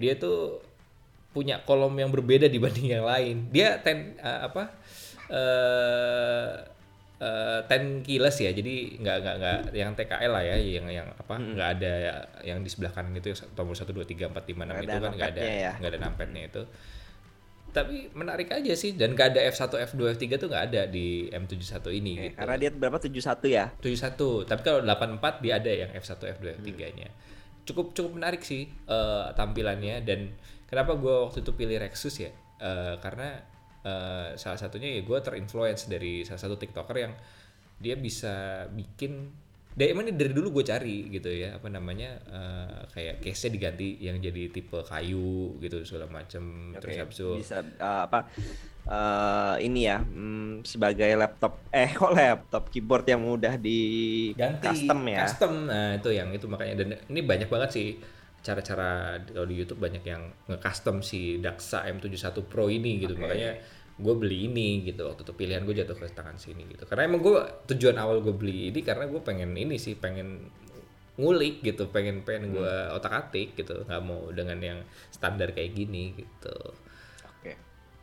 [0.00, 0.64] dia tuh
[1.28, 3.52] punya kolom yang berbeda dibanding yang lain.
[3.52, 4.72] Dia ten eh, apa
[5.28, 6.50] eh
[7.18, 8.50] eh, ten keyless ya.
[8.52, 11.92] Jadi nggak nggak nggak yang TKL lah ya, yang yang apa nggak ada
[12.44, 15.30] yang di sebelah kanan itu tombol satu dua tiga empat lima enam itu kan nggak
[15.36, 15.72] ada ya.
[15.78, 16.62] nggak ada numpadnya itu.
[17.68, 21.84] Tapi menarik aja sih dan nggak ada F1 F2 F3 tuh nggak ada di M71
[22.00, 22.36] ini Oke, gitu.
[22.40, 23.64] Karena dia berapa 71 ya?
[23.84, 27.12] 71 tapi kalau 84 dia ada yang F1 F2 F3 nya
[27.68, 30.32] cukup cukup menarik sih eh, tampilannya dan
[30.64, 33.38] kenapa gue waktu itu pilih Rexus ya Eh, karena
[33.88, 37.12] eh, salah satunya ya gue terinfluence dari salah satu tiktoker yang
[37.80, 39.32] dia bisa bikin
[39.78, 43.50] dari emang ini dari dulu gue cari gitu ya apa namanya eh, kayak case nya
[43.54, 48.26] diganti yang jadi tipe kayu gitu segala macem terus Oke, habis itu bisa uh, apa
[48.90, 53.78] uh, ini ya mm, sebagai laptop eh kok laptop keyboard yang mudah di
[54.34, 55.18] ganti custom ya.
[55.22, 57.88] custom nah itu yang itu makanya dan ini banyak banget sih
[58.42, 63.22] cara-cara kalau di YouTube banyak yang nge-custom si Daxa M71 Pro ini gitu Oke.
[63.22, 63.62] makanya
[63.98, 67.18] gue beli ini gitu waktu itu pilihan gue jatuh ke tangan sini gitu karena emang
[67.18, 67.34] gue
[67.66, 70.46] tujuan awal gue beli ini karena gue pengen ini sih pengen
[71.18, 72.94] ngulik gitu pengen pengen gue Hmm.
[72.94, 74.78] otak atik gitu nggak mau dengan yang
[75.10, 76.56] standar kayak gini gitu
[77.26, 77.52] Oke.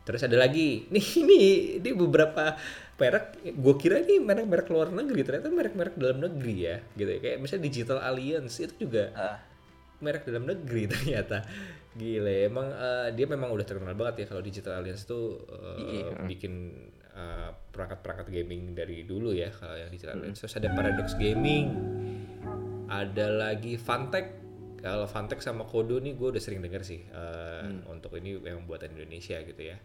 [0.04, 1.40] Terus ada lagi, nih ini
[1.80, 2.54] ini beberapa
[2.94, 7.18] merek, gue kira ini merek-merek luar negeri, ternyata merek-merek dalam negeri ya, gitu ya.
[7.18, 9.40] Kayak misalnya Digital Alliance itu juga Ah.
[9.98, 11.42] merek dalam negeri ternyata.
[11.96, 16.28] Gile, emang eh, dia memang udah terkenal banget ya kalau Digital Alliance tuh eh, Iya.
[16.28, 16.52] bikin
[17.10, 20.44] eh, perangkat-perangkat gaming dari dulu ya kalau yang Digital Alliance.
[20.44, 21.66] Terus ada Paradox Gaming,
[22.86, 24.44] ada lagi Fantech.
[24.76, 28.92] Kalau Fantech sama Kodo nih gue udah sering denger sih eh, untuk ini yang buatan
[28.92, 29.80] Indonesia gitu ya.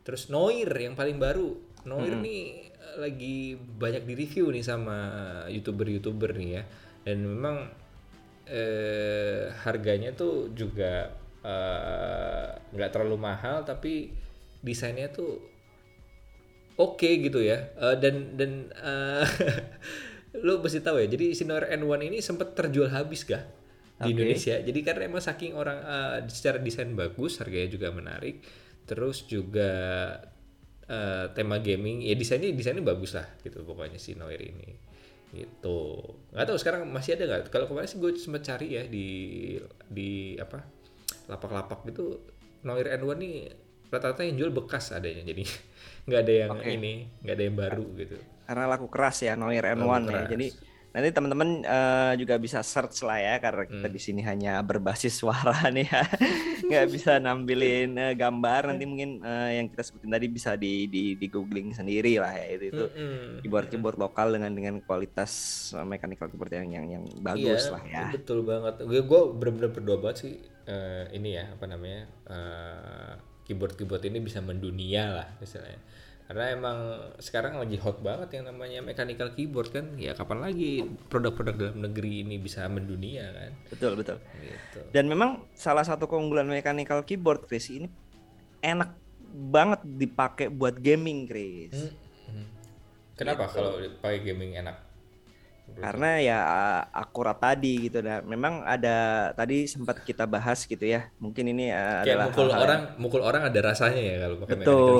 [0.00, 1.54] Terus Noir yang paling baru.
[1.84, 2.42] Noir nih
[2.72, 4.96] eh, lagi banyak di review nih sama
[5.52, 6.62] youtuber-youtuber nih ya.
[7.04, 7.68] Dan memang
[8.48, 11.12] eh, harganya tuh juga
[11.44, 14.12] eh, nggak terlalu mahal tapi
[14.60, 15.40] desainnya tuh
[16.80, 17.72] oke gitu ya.
[17.76, 19.26] Eh, dan dan eh,
[20.46, 21.06] lu mesti tahu ya.
[21.10, 23.60] Jadi si Noir N1 ini sempat terjual habis gak?
[24.00, 24.16] di Oke.
[24.16, 24.56] Indonesia.
[24.56, 28.40] Jadi karena emang saking orang eh, secara desain bagus, harganya juga menarik,
[28.88, 29.70] terus juga
[30.88, 34.72] eh, tema gaming, ya desainnya desainnya bagus lah gitu pokoknya si Noir ini.
[35.36, 35.80] Gitu.
[36.32, 37.52] Nggak tahu sekarang masih ada nggak?
[37.52, 39.08] Kalau kemarin sih gue sempat cari ya di
[39.86, 40.79] di apa
[41.30, 42.18] lapak-lapak gitu
[42.60, 43.34] Noir N1 nih
[43.86, 45.42] rata-rata yang jual bekas adanya jadi
[46.06, 46.68] nggak ada yang Oke.
[46.68, 48.16] ini nggak ada yang baru gitu.
[48.44, 50.10] karena laku keras ya Noir N1 Laku ya.
[50.10, 50.28] keras.
[50.28, 50.46] Jadi
[50.90, 53.94] nanti teman-teman eh, juga bisa search lah ya karena kita Hmm.
[53.94, 56.02] di sini hanya berbasis suara nih ya.
[56.60, 61.14] nggak bisa nampilin eh, gambar nanti mungkin eh, yang kita sebutin tadi bisa di di,
[61.14, 63.38] di googling sendiri lah ya itu itu Mm-mm.
[63.38, 65.30] keyboard keyboard lokal dengan dengan kualitas
[65.80, 68.04] mechanical keyboard yang yang yang bagus Iya, lah ya.
[68.10, 68.82] Betul banget.
[68.82, 70.34] Gue gue bener-bener berdoa banget sih
[70.66, 73.12] eh, ini ya apa namanya eh,
[73.46, 75.78] keyboard keyboard ini bisa mendunia lah misalnya.
[76.30, 76.78] Karena emang
[77.18, 79.98] sekarang lagi hot banget yang namanya mechanical keyboard kan.
[79.98, 83.50] Ya kapan lagi produk-produk dalam negeri ini bisa mendunia kan?
[83.66, 84.22] Betul betul.
[84.38, 84.80] Gitu.
[84.94, 87.90] Dan memang salah satu keunggulan mechanical keyboard Chris ini
[88.62, 88.94] enak
[89.30, 91.74] banget dipakai buat gaming Chris.
[92.30, 92.46] Hmm.
[93.18, 94.89] Kenapa kalau pakai gaming enak?
[95.78, 96.38] Karena ya
[96.90, 98.00] akurat tadi gitu.
[98.00, 98.96] Nah memang ada
[99.32, 101.12] tadi sempat kita bahas gitu ya.
[101.16, 104.56] Mungkin ini uh, Kayak adalah mukul hal-hal orang, mukul orang ada rasanya ya kalau pakai
[104.58, 104.94] betul.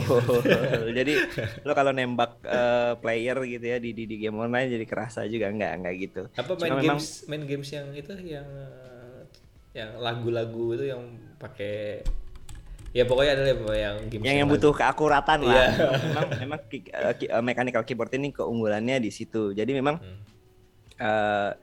[0.98, 1.12] jadi
[1.66, 5.48] lo kalau nembak uh, player gitu ya di, di di game online jadi kerasa juga.
[5.48, 6.22] Enggak enggak gitu.
[6.32, 9.20] Apa Cuma main memang- games main games yang itu yang eh,
[9.72, 11.02] yang lagu-lagu itu yang
[11.36, 12.02] pakai
[12.90, 15.70] ya pokoknya adalah yang games yang yang butuh keakuratan lah.
[15.70, 19.52] Memang memang ki- uh, mechanical keyboard ini keunggulannya di situ.
[19.52, 20.18] Jadi memang Hmm.
[21.00, 21.56] Uh,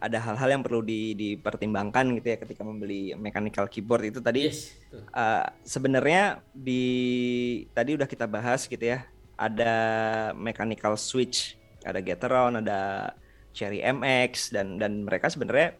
[0.00, 4.72] ada hal-hal yang perlu di- dipertimbangkan gitu ya ketika membeli mechanical keyboard itu tadi Yes.
[5.12, 6.82] Uh, sebenarnya di
[7.76, 9.04] tadi udah kita bahas gitu ya.
[9.36, 9.72] Ada
[10.36, 13.12] mechanical switch, ada Gateron, ada
[13.52, 15.76] Cherry MX dan dan mereka sebenarnya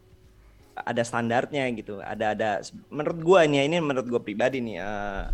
[0.77, 1.99] ada standarnya gitu.
[1.99, 2.49] Ada ada
[2.93, 5.33] menurut gua nih ini menurut gua pribadi nih uh,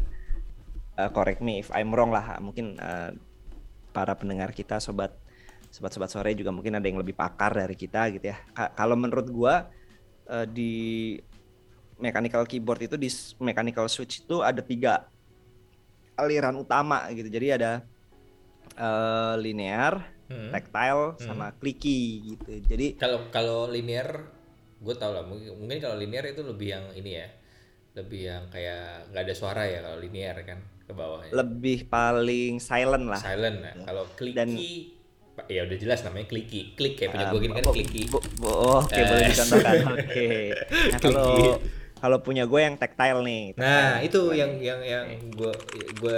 [0.98, 2.40] uh, correct me if I'm wrong lah.
[2.40, 3.12] Mungkin uh,
[3.92, 5.14] para pendengar kita sobat
[5.70, 8.38] sobat-sobat sore juga mungkin ada yang lebih pakar dari kita gitu ya.
[8.52, 9.68] Ka- kalau menurut gua
[10.28, 11.16] uh, di
[11.98, 13.10] mechanical keyboard itu di
[13.42, 15.10] mechanical switch itu ada tiga
[16.14, 17.30] aliran utama gitu.
[17.30, 17.72] Jadi ada
[18.78, 20.52] eh, linear, Hmm.
[20.52, 22.52] tactile, sama clicky gitu.
[22.68, 24.28] Jadi Kalau kalau linear,
[24.78, 27.28] gue tau lah mungkin, mungkin kalau linear itu lebih yang ini ya,
[27.96, 31.32] lebih yang kayak nggak ada suara ya kalau linear kan ke bawahnya.
[31.32, 33.18] lebih paling silent lah.
[33.18, 33.74] Silent ya.
[33.88, 34.04] Kalau
[34.36, 34.97] Dan- clicky,
[35.46, 36.74] ya udah jelas namanya clicky.
[36.74, 37.74] Klik kayak punya Ah, gue gini kan bo-
[38.50, 39.30] oh, Oke, boleh Eh.
[39.30, 39.76] dicontohkan.
[39.94, 40.28] Oke.
[40.90, 41.30] Nah, kalau
[41.98, 43.44] kalau punya gue yang tactile nih.
[43.58, 45.54] Nah itu yang yang yang gue
[45.98, 46.18] gue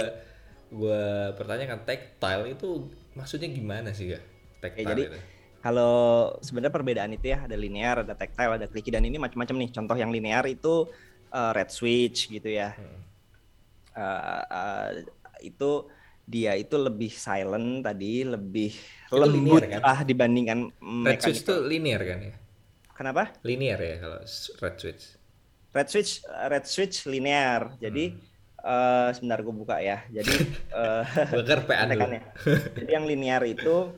[0.70, 1.02] gue
[1.34, 4.20] pertanyakan tactile itu maksudnya gimana sih ya
[4.60, 5.18] tactile jadi itu?
[5.60, 5.96] Kalau
[6.40, 9.70] sebenarnya perbedaan itu ya ada linear, ada tactile, ada clicky dan ini macam-macam nih.
[9.70, 10.88] Contoh yang linear itu
[11.28, 12.72] uh, red switch gitu ya.
[12.72, 13.00] Hmm.
[13.92, 14.88] Uh, uh,
[15.42, 15.70] itu
[16.30, 18.70] dia itu lebih silent tadi, lebih
[19.10, 19.80] Itu lembut linear, kan?
[19.82, 20.58] lah dibandingkan
[21.02, 22.34] Red switch itu linear kan ya?
[22.94, 23.22] Kenapa?
[23.42, 24.18] Linear ya kalau
[24.62, 25.02] red switch.
[25.74, 26.12] Red switch,
[26.46, 27.74] red switch linear.
[27.82, 28.20] Jadi Hmm.
[28.60, 30.04] uh, sebentar gue buka ya.
[30.12, 30.34] Jadi
[30.70, 31.48] uh, dulu.
[31.96, 32.22] contekannya.
[32.76, 33.88] Jadi yang linear itu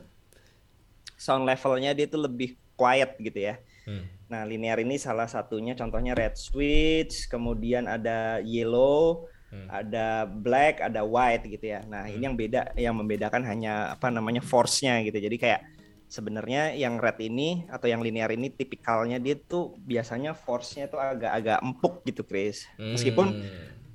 [1.19, 3.55] sound levelnya dia itu lebih quiet gitu ya.
[3.83, 4.07] Hmm.
[4.31, 9.69] Nah, linear ini salah satunya contohnya red switch, kemudian ada yellow, Hmm.
[9.69, 11.85] ada black, ada white gitu ya.
[11.85, 15.21] Nah, ini yang beda yang membedakan hanya apa namanya force-nya gitu.
[15.21, 15.61] Jadi kayak
[16.09, 21.61] sebenarnya yang red ini atau yang linear ini tipikalnya dia tuh biasanya force-nya tuh agak-agak
[21.61, 22.65] empuk gitu, Chris.
[22.81, 23.45] Meskipun Hmm.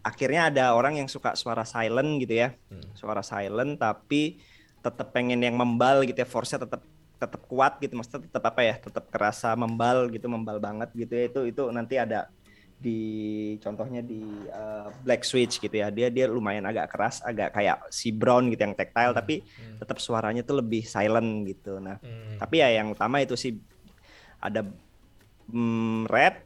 [0.06, 2.54] akhirnya ada orang yang suka suara silent gitu ya.
[2.70, 2.94] Hmm.
[2.94, 4.38] Suara silent tapi
[4.78, 6.86] tetap pengen yang membal gitu ya, force-nya tetap
[7.18, 11.24] tetap kuat gitu maksudnya tetap apa ya tetap kerasa membal gitu membal banget gitu ya
[11.26, 12.30] itu itu nanti ada
[12.78, 13.00] di
[13.58, 18.14] contohnya di uh, black switch gitu ya dia dia lumayan agak keras agak kayak si
[18.14, 19.42] brown gitu yang tactile tapi
[19.76, 22.38] tetap suaranya tuh lebih silent gitu nah Hmm.
[22.38, 23.58] tapi ya yang utama itu sih
[24.38, 24.62] ada
[25.48, 26.38] mm, red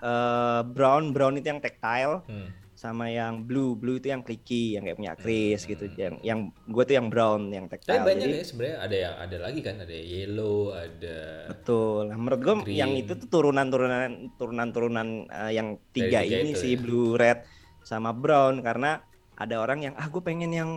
[0.00, 2.50] eh, brown brown itu yang tactile Hmm.
[2.80, 3.76] Sama yang blue.
[3.76, 5.84] Blue itu yang clicky yang kayak punya Chris gitu.
[6.00, 8.78] Yang yang gue tuh yang brown yang Tapi tactile banyak Jadi- ya sebenarnya.
[8.80, 9.74] Ada yang ada lagi kan?
[9.84, 11.16] Ada yellow ada
[11.52, 12.08] Betul.
[12.08, 12.80] Nah, menurut gue Green.
[12.80, 16.80] yang itu tuh turunan-turunan turunan-turunan eh, yang tiga tiga ini sih ya.
[16.80, 17.44] blue, red,
[17.84, 18.64] sama brown.
[18.64, 19.04] Karena
[19.36, 20.70] ada orang yang ah gue pengen yang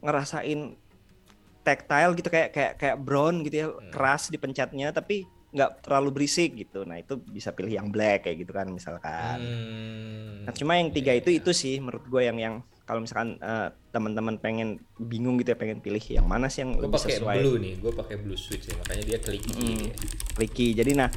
[0.00, 0.72] ngerasain
[1.60, 2.32] tactile gitu.
[2.32, 3.66] Kayak kayak kayak brown gitu ya.
[3.68, 3.92] Hmm.
[3.92, 4.88] keras dipencetnya.
[4.96, 6.86] Tapi nggak terlalu berisik gitu.
[6.86, 9.38] Nah itu bisa pilih yang black kayak gitu kan misalkan.
[9.42, 10.46] Hmm.
[10.46, 11.38] Nah, cuma yang tiga Iya, itu iya.
[11.42, 12.54] itu sih menurut gue yang yang
[12.86, 16.86] kalau misalkan eh, teman-teman pengen bingung gitu ya pengen pilih yang mana sih yang gue
[16.86, 19.78] lebih pakai sesuai blue nih gue pakai blue switch ya makanya dia clicky Hmm.
[19.86, 19.94] ya.
[20.34, 20.68] clicky.
[20.74, 21.10] Jadi nah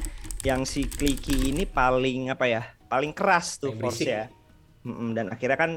[0.44, 2.62] yang si clicky ini paling apa ya?
[2.86, 4.28] Paling keras tuh force ya.
[4.84, 5.70] Mm-mm, dan akhirnya kan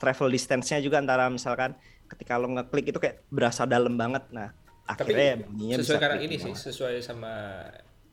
[0.00, 1.76] travel distance-nya juga antara misalkan
[2.08, 4.24] ketika lo ngeklik itu kayak berasa dalam banget.
[4.32, 4.50] Nah,
[4.84, 7.32] Tapi akhirnya ya bunyinya sesuai clicky ini sih, sesuai sama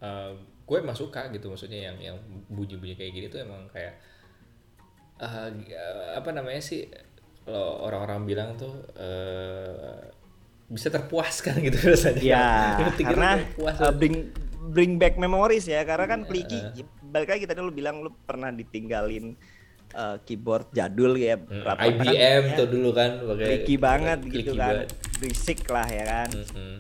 [0.02, 0.34] uh,
[0.66, 4.00] gue emang suka gitu maksudnya yang yang bunyi-bunyi kayak gini tuh emang kayak
[5.22, 5.50] uh,
[6.18, 6.88] apa namanya sih
[7.42, 10.02] kalau orang-orang bilang tuh uh,
[10.72, 12.22] bisa terpuaskan gitu rasanya.
[12.22, 12.48] Ya,
[12.88, 14.32] itu karena uh, bring
[14.72, 19.36] bring back memories ya, karena kan clicky balik lagi tadi lu bilang lu pernah ditinggalin
[19.92, 24.88] uh, keyboard jadul ya, Hmm, kan IBM bunyinya tuh dulu kan pakai banget gitu kan,
[25.20, 26.30] berisik lah ya kan.
[26.32, 26.74] Mm-mm.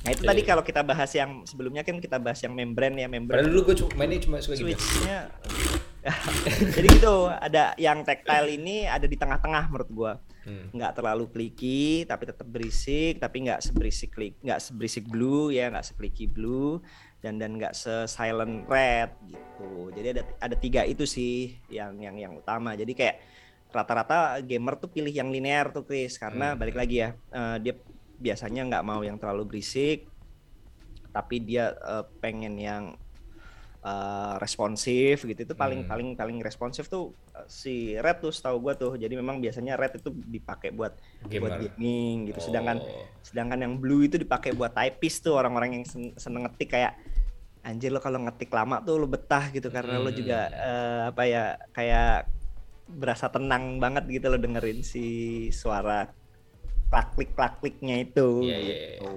[0.00, 0.30] Nah itu Oke.
[0.32, 3.60] tadi kalau kita bahas yang sebelumnya kan kita bahas yang membrane ya Padahal membrane dulu
[3.68, 4.72] gue cuma mainnya cuma suka gitu.
[4.72, 5.28] switchnya.
[6.72, 10.72] Jadi gitu ada yang tactile ini ada di tengah-tengah menurut gua Hmm.
[10.72, 15.84] nggak terlalu clicky tapi tetap berisik tapi nggak seberisik klik nggak seberisik blue ya nggak
[15.84, 16.80] seclicky blue
[17.20, 22.16] dan dan nggak se silent red gitu jadi ada ada tiga itu sih yang yang
[22.16, 23.16] yang utama jadi kayak
[23.68, 26.58] rata-rata gamer tuh pilih yang linear tuh Chris karena Hmm.
[26.58, 27.74] balik lagi ya eh, dia
[28.20, 30.06] biasanya nggak mau yang terlalu berisik
[31.10, 32.84] tapi dia eh, pengen yang
[33.80, 35.90] eh, responsif gitu itu paling Hmm.
[35.90, 39.96] paling paling responsif tuh eh, si red tuh setahu gua tuh jadi memang biasanya red
[39.96, 40.92] itu dipakai buat
[41.24, 41.58] buat Gamer.
[41.58, 43.08] gaming gitu sedangkan Oh.
[43.24, 46.92] sedangkan yang blue itu dipakai buat typist tuh orang-orang yang sen- seneng ngetik kayak
[47.60, 50.56] anjir lo kalau ngetik lama tuh lo betah gitu karena lo juga Hmm.
[50.68, 52.12] eh, apa ya kayak
[52.90, 55.04] berasa tenang banget gitu lo dengerin si
[55.52, 56.08] suara
[56.90, 58.90] klak-kliknya itu Iya, iya, iya.
[58.98, 59.14] gitu.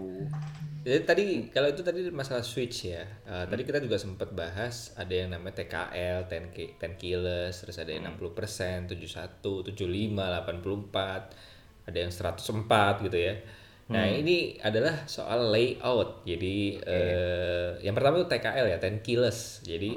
[0.83, 3.07] Jadi tadi kalau itu tadi masalah switch ya.
[3.23, 7.79] Uh, Tadi kita juga sempat bahas ada yang namanya TKL, 10 ki- 10 keyless, terus
[7.79, 11.31] ada yang 60%, 71, 75, 84,
[11.87, 13.35] ada yang 104 gitu ya.
[13.85, 16.23] Nah, ini adalah soal layout.
[16.23, 19.63] Jadi eh, yang pertama itu TKL ya, 10 keyless.
[19.63, 19.95] Jadi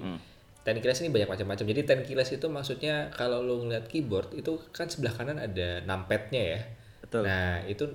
[0.63, 1.67] 10 keyless ini banyak macam-macam.
[1.67, 6.43] Jadi 10 keyless itu maksudnya kalau lo ngeliat keyboard itu kan sebelah kanan ada numpad-nya
[6.47, 6.61] ya.
[7.07, 7.23] Betul.
[7.23, 7.87] Nah, itu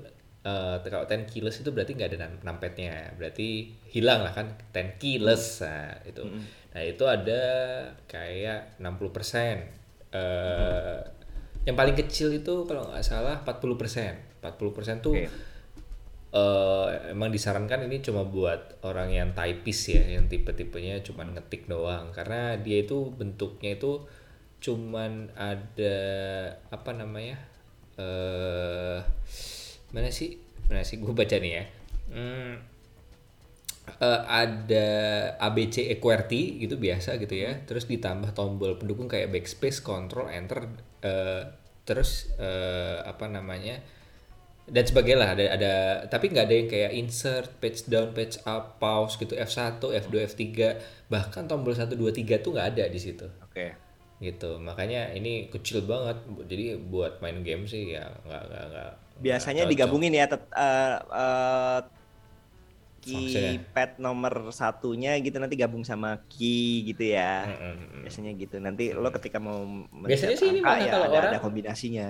[0.47, 3.11] eh, kalau 10 keyless itu berarti nggak ada numpad-nya.
[3.19, 5.61] Berarti hilang lah kan 10 keyless.
[5.61, 6.23] Nah, itu.
[6.71, 7.41] Nah, itu ada
[8.07, 9.67] kayak 60%.
[10.15, 10.99] Eh
[11.61, 14.41] yang paling kecil itu kalau nggak salah 40%.
[14.41, 15.29] 40% tuh Oke.
[16.33, 22.09] eh, emang disarankan ini cuma buat orang yang typist ya, yang tipe-tipenya cuman ngetik doang
[22.15, 24.01] karena dia itu bentuknya itu
[24.61, 25.97] cuman ada
[26.73, 27.37] apa namanya?
[28.01, 28.99] Eh
[29.91, 30.39] mana sih?
[30.71, 30.97] Mana sih?
[30.97, 31.63] Gue baca nih ya.
[32.11, 32.53] Hmm,
[34.01, 34.87] eh, ada
[35.39, 37.61] ABC QWERTY gitu biasa gitu ya.
[37.67, 40.67] Terus ditambah tombol pendukung kayak backspace control enter
[41.03, 41.43] eh,
[41.85, 43.83] terus eh, apa namanya
[44.71, 45.29] dan sebagainya lah.
[45.35, 45.73] Ada ada
[46.07, 49.35] tapi nggak ada yang kayak insert page down page up pause gitu.
[49.35, 50.43] F1 F2 F3
[51.11, 53.27] bahkan tombol 1 2 3 tuh nggak ada di situ.
[53.43, 53.90] Oke
[54.21, 58.91] gitu makanya ini kecil banget jadi buat main game sih ya nggak nggak nggak
[59.25, 59.71] biasanya cocok.
[59.71, 61.79] digabungin ya tet- eh, eh,
[63.01, 63.57] Maksudnya?
[63.57, 68.01] keypad nomor satunya gitu nanti gabung sama key gitu ya Mm, mm, mm.
[68.05, 69.57] biasanya gitu nanti lo ketika mau
[70.05, 72.07] Biasanya sih ini angka, malah ya kalau ada, orang- ada kombinasinya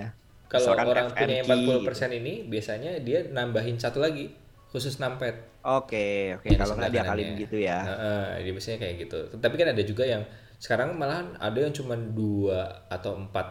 [0.52, 4.36] Kalau Misalkan orang FM punya yang key 40% ini biasanya dia nambahin satu lagi
[4.68, 5.36] khusus numpad.
[5.64, 7.40] oke oke yang di kalau nggak dia kali kanannya.
[7.40, 9.18] gitu ya Heeh, dia biasanya kayak gitu.
[9.38, 10.22] Tapi kan ada juga yang
[10.62, 13.46] sekarang malahan ada yang cuma dua atau empat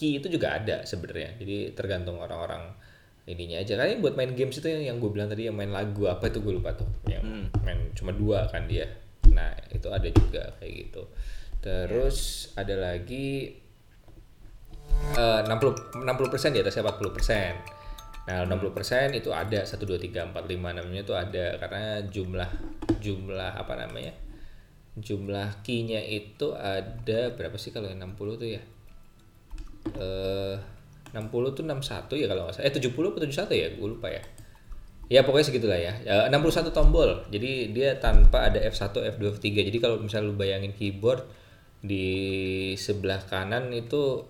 [0.00, 1.36] key itu juga ada sebenarnya.
[1.36, 2.72] Jadi tergantung orang-orang
[3.28, 3.76] ininya aja.
[3.76, 6.40] Kayaknya buat main games itu yang, yang gue bilang tadi yang main lagu apa itu
[6.40, 6.88] gue lupa tuh.
[7.04, 7.46] Yang Hmm.
[7.60, 8.88] main cuma dua kan dia.
[9.28, 11.02] Nah itu ada juga kayak gitu.
[11.60, 13.60] Terus ada lagi
[15.14, 17.54] eh, 60 60% di atasnya 40%.
[18.24, 22.50] Nah, 60% itu ada 1 2 3 4 5 namanya itu ada karena jumlah
[23.04, 24.16] jumlah apa namanya?
[24.94, 28.62] Jumlah key-nya itu ada berapa sih kalau yang 60 tuh ya?
[29.98, 30.56] Eh
[31.14, 32.66] 60 tuh 61 ya kalau nggak salah.
[32.66, 33.68] Eh 70 atau 71 ya?
[33.78, 34.22] Gue lupa ya.
[35.12, 35.92] Ya pokoknya segitulah ya.
[36.02, 37.22] Ya, 61 tombol.
[37.28, 39.46] Jadi dia tanpa ada F1, F2, F3.
[39.68, 41.22] Jadi kalau misalnya lu bayangin keyboard
[41.84, 44.24] di sebelah kanan itu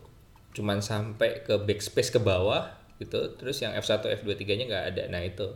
[0.55, 3.38] cuman sampai ke backspace ke bawah gitu.
[3.38, 5.03] Terus yang F1, F2, 3-nya nggak ada.
[5.09, 5.46] Nah, itu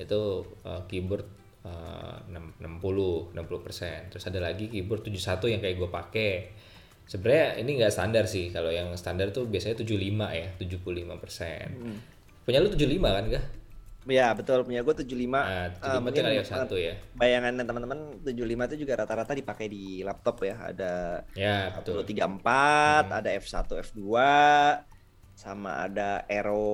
[0.00, 0.20] itu
[0.66, 1.24] uh, keyboard
[1.62, 4.10] uh, 6- 60 60%.
[4.10, 5.18] Terus ada lagi keyboard 71
[5.48, 6.32] yang kayak gue pakai.
[7.04, 8.48] Sebenarnya ini nggak standar sih.
[8.48, 9.90] Kalau yang standar tuh biasanya 75
[10.30, 11.74] ya, 75%.
[12.40, 13.46] Punya lu 75 kan, gak?
[14.08, 16.94] ya betul punya gue 75 Nah, Eh, 75 mungkin kali eh, F1 ya.
[17.14, 22.00] bayangan teman-teman 75 itu juga rata-rata dipakai di laptop ya ada Ya, betul.
[22.00, 22.40] 134
[23.04, 23.18] Hmm.
[23.20, 24.00] ada F1 F2
[25.44, 26.02] sama ada
[26.36, 26.66] arrow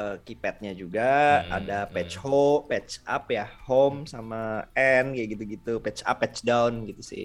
[0.00, 4.36] eh, keypadnya juga Hmm, ada patch home patch up ya home sama
[4.76, 7.24] N kayak gitu-gitu patch up patch down gitu sih.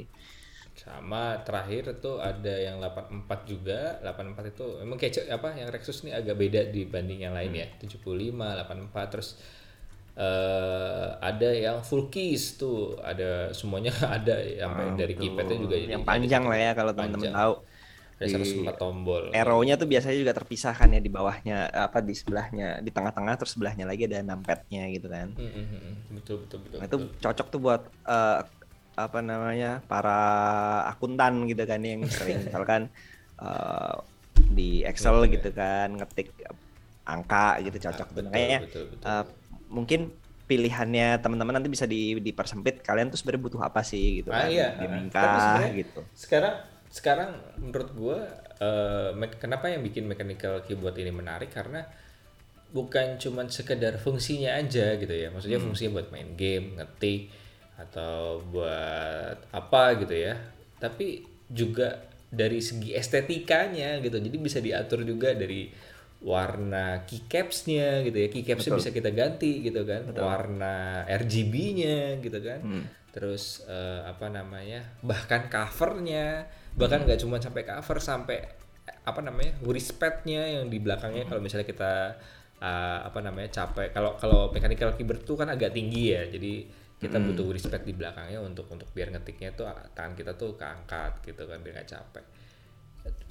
[0.80, 6.16] Sama terakhir itu ada yang 84 juga 84 itu emang kayak apa yang Rexus ini
[6.16, 9.30] agak beda dibanding yang lain ya 75 84 terus
[10.20, 16.06] eh ada yang full keys tuh ada semuanya ada sampai dari keypadnya juga jadi yang
[16.08, 17.54] panjang lah ya kalau teman-teman tahu
[18.20, 22.84] ada Di 104 tombol arrow-nya tuh biasanya juga terpisahkan ya di bawahnya apa di sebelahnya
[22.84, 25.96] di tengah-tengah terus sebelahnya lagi ada numpad-nya gitu kan Mm, mm, mm, mm.
[26.20, 27.16] betul betul betul, Nah, itu betul.
[27.24, 28.40] cocok tuh buat eh,
[29.00, 30.20] apa namanya para
[30.92, 32.92] akuntan gitu kan yang sering misalkan
[33.44, 33.96] eh,
[34.52, 36.28] di Excel Betul, gitu kan ngetik
[37.08, 39.08] angka gitu cocok tuh betul, makanya betul, betul.
[39.08, 39.26] eh,
[39.70, 40.00] mungkin
[40.50, 44.50] pilihannya teman-teman nanti bisa di, dipersempit kalian tuh sebenarnya butuh apa sih gitu Ah, kan
[44.50, 44.68] iya.
[44.82, 46.54] gaming Tapi gitu sekarang
[46.90, 48.20] sekarang menurut gua
[48.58, 51.50] eh, me- kenapa yang bikin mechanical keyboard ini menarik?
[51.50, 51.86] Karena
[52.70, 55.30] bukan cuman sekedar fungsinya aja gitu ya.
[55.30, 57.30] Maksudnya fungsinya buat main game ngetik
[57.78, 60.36] atau buat apa gitu ya.
[60.78, 61.98] Tapi juga
[62.30, 64.18] dari segi estetikanya gitu.
[64.18, 65.72] Jadi bisa diatur juga dari
[66.20, 68.28] warna keycaps-nya gitu ya.
[68.30, 70.04] Keycaps-nya bisa kita ganti gitu kan.
[70.22, 70.76] Warna
[71.08, 72.60] RGB-nya gitu kan.
[73.10, 76.46] Terus eh, apa namanya bahkan covernya
[76.78, 78.38] bahkan nggak cuma sampai cover sampai
[79.06, 82.18] apa namanya wristpad-nya yang di belakangnya kalau misalnya kita
[82.62, 83.94] eh, apa namanya capek.
[83.94, 86.66] Kalau kalau mechanical keyboard tuh kan agak tinggi ya jadi
[87.00, 91.48] kita butuh wristpad di belakangnya untuk untuk biar ngetiknya tuh tangan kita tuh keangkat gitu
[91.48, 92.26] kan biar nggak capek.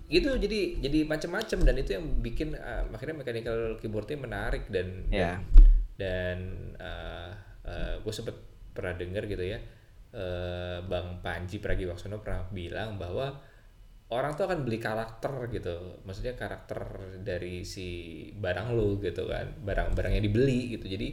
[0.08, 5.36] Gitu jadi jadi macam-macam dan itu yang bikin uh, akhirnya mechanical keyboardnya menarik dan Ya.
[6.00, 6.38] dan,
[6.80, 8.32] dan gue sempet
[8.72, 9.58] pernah dengar gitu ya
[10.12, 13.36] eh, bang Panji Pragiwaksono pernah bilang bahwa
[14.08, 16.00] orang tuh akan beli karakter gitu.
[16.04, 16.80] Maksudnya karakter
[17.20, 17.88] dari si
[18.32, 19.52] barang lo gitu kan.
[19.60, 20.86] Barang barang yang dibeli gitu.
[20.88, 21.08] Jadi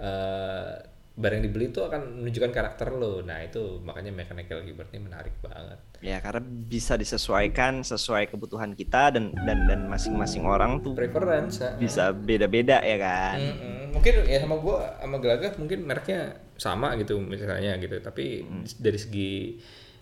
[0.00, 0.74] eh,
[1.20, 3.20] barang yang dibeli itu akan menunjukkan karakter lo.
[3.20, 5.78] Nah itu makanya mechanical keyboard ini menarik banget.
[6.00, 12.16] Ya karena bisa disesuaikan sesuai kebutuhan kita dan dan dan masing-masing orang tuh preference bisa
[12.16, 13.36] beda-beda ya kan?
[13.36, 13.78] Mm-mm.
[13.92, 18.00] mungkin ya sama gua sama Gelagah mungkin mereknya sama gitu misalnya gitu.
[18.00, 18.48] Tapi
[18.80, 19.60] dari segi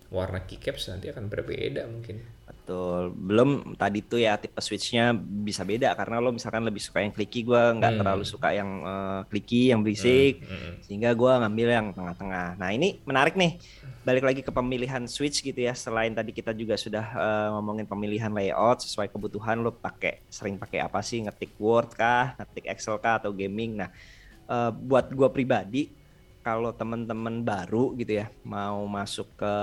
[0.09, 2.38] warna keycaps nanti akan berbeda mungkin
[2.69, 3.17] Betul.
[3.17, 3.49] Belum
[3.81, 7.73] tadi tuh ya tipe switchnya bisa beda karena lo misalkan lebih suka yang clicky, gua
[7.73, 8.01] nggak Hmm.
[8.05, 10.85] terlalu suka yang eh, clicky, yang berisik, Mm-mm.
[10.85, 12.61] sehingga gua ngambil yang tengah-tengah.
[12.61, 13.57] Nah ini menarik nih.
[14.05, 15.73] Balik lagi ke pemilihan switch gitu ya.
[15.73, 20.85] Selain tadi kita juga sudah eh, ngomongin pemilihan layout sesuai kebutuhan lo pakai sering pakai
[20.85, 23.81] apa sih ngetik Word kah, ngetik Excel kah atau gaming.
[23.81, 23.89] Nah
[24.45, 25.89] eh, buat gua pribadi
[26.43, 29.55] kalau teman-teman baru gitu ya mau masuk ke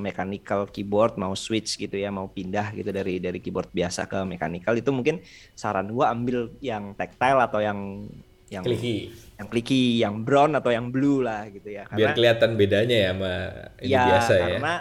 [0.00, 4.74] mechanical keyboard mau switch gitu ya mau pindah gitu dari dari keyboard biasa ke mechanical
[4.74, 5.20] itu mungkin
[5.54, 8.08] saran gua ambil yang tactile atau yang
[8.52, 9.08] yang Clicky.
[9.40, 13.34] yang clicky yang brown atau yang blue lah gitu ya biar kelihatan bedanya ya sama
[13.80, 14.74] ini ya biasa ya karena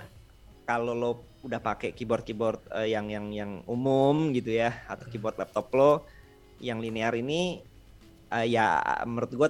[0.67, 1.11] kalau lo
[1.41, 6.03] udah pakai keyboard keyboard eh, yang yang yang umum gitu ya atau keyboard laptop lo
[6.59, 7.63] yang linear ini
[8.27, 9.49] eh, ya menurut gua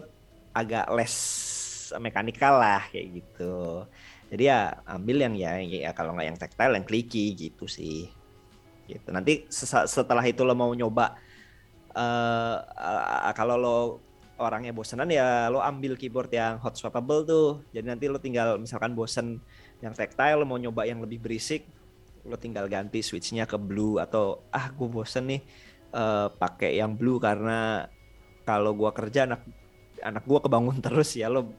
[0.53, 1.15] agak less
[1.99, 3.85] mekanikal lah kayak gitu.
[4.31, 8.07] Jadi ya ambil yang ya, ya kalau nggak yang tactile yang clicky gitu sih.
[8.87, 9.07] Gitu.
[9.11, 11.17] Nanti setelah itu lo mau nyoba
[11.91, 12.57] eh
[13.27, 13.77] eh, kalau lo
[14.39, 17.49] orangnya bosenan ya lo ambil keyboard yang hot swappable tuh.
[17.75, 19.41] Jadi nanti lo tinggal misalkan bosen
[19.83, 21.67] yang tactile lo mau nyoba yang lebih berisik
[22.21, 25.41] lo tinggal ganti switchnya ke blue atau ah gue bosen nih
[25.89, 27.89] eh, pakai yang blue karena
[28.45, 29.41] kalau gua kerja anak
[30.01, 31.49] anak gua kebangun terus ya lo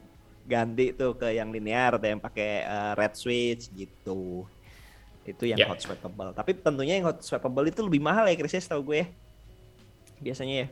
[0.43, 4.43] ganti tuh ke yang linear atau yang pakai eh, red switch gitu
[5.23, 5.67] itu yang Ya.
[5.71, 8.97] hot swappable tapi tentunya yang hot swappable itu lebih mahal ya Chris ya setahu gue
[9.03, 9.07] ya
[10.19, 10.67] biasanya ya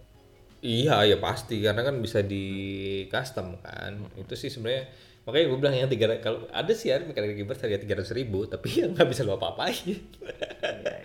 [0.61, 2.45] iya ya pasti karena kan bisa di
[3.07, 7.37] custom kan itu sih sebenarnya makanya gue bilang yang tiga kalau ada sih ada mechanical
[7.37, 9.97] keyboard harga tiga ratus ribu tapi yang nggak bisa lo apa apain Iya,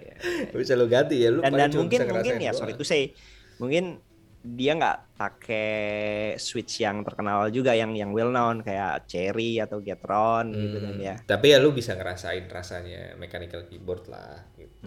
[0.03, 0.15] iya.
[0.51, 2.81] nggak bisa lo ganti ya lo dan, dan mungkin mungkin ya sorry doang.
[2.81, 3.13] to say
[3.57, 4.01] mungkin
[4.47, 5.71] dia nggak pakai
[6.37, 11.03] switch yang terkenal juga yang yang well known kayak Cherry atau Getron gitu kan Hmm,
[11.03, 14.87] ya Tapi ya lu bisa ngerasain rasanya mechanical keyboard lah gitu.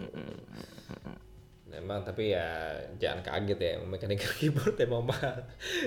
[1.70, 2.46] Memang tapi ya
[2.98, 5.36] jangan kaget ya mechanical keyboard emang mahal.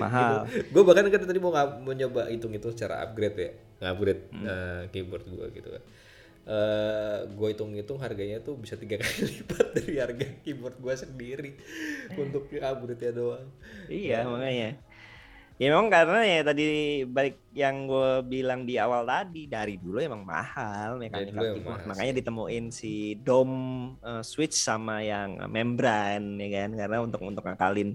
[0.00, 0.34] Mahal.
[0.70, 3.50] Gue bahkan kan tadi mau nga- mau nyoba hitung-hitung secara upgrade ya,
[3.90, 4.46] upgrade Hmm.
[4.46, 5.82] eh, keyboard gue gitu kan.
[6.44, 11.50] Eh gue hitung-hitung harganya tuh bisa tiga kali lipat dari harga keyboard gue sendiri
[12.20, 13.48] untuk upgrade-nya doang.
[13.88, 14.76] Iya makanya.
[15.54, 16.66] Ya memang karena ya tadi
[17.06, 21.62] balik yang gue bilang di awal tadi dari dulu emang mahal emang keyboard.
[21.62, 27.46] mahal Makanya ditemuin si dome eh, switch sama yang membran ya kan karena untuk untuk
[27.46, 27.94] ngakalin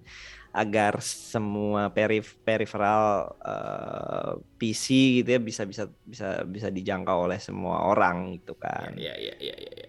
[0.54, 3.04] agar semua perif peripheral
[3.46, 4.86] eh, PC
[5.22, 8.92] gitu ya bisa bisa bisa bisa dijangkau oleh semua orang gitu kan.
[8.98, 9.88] Ya, ya, ya, ya, ya.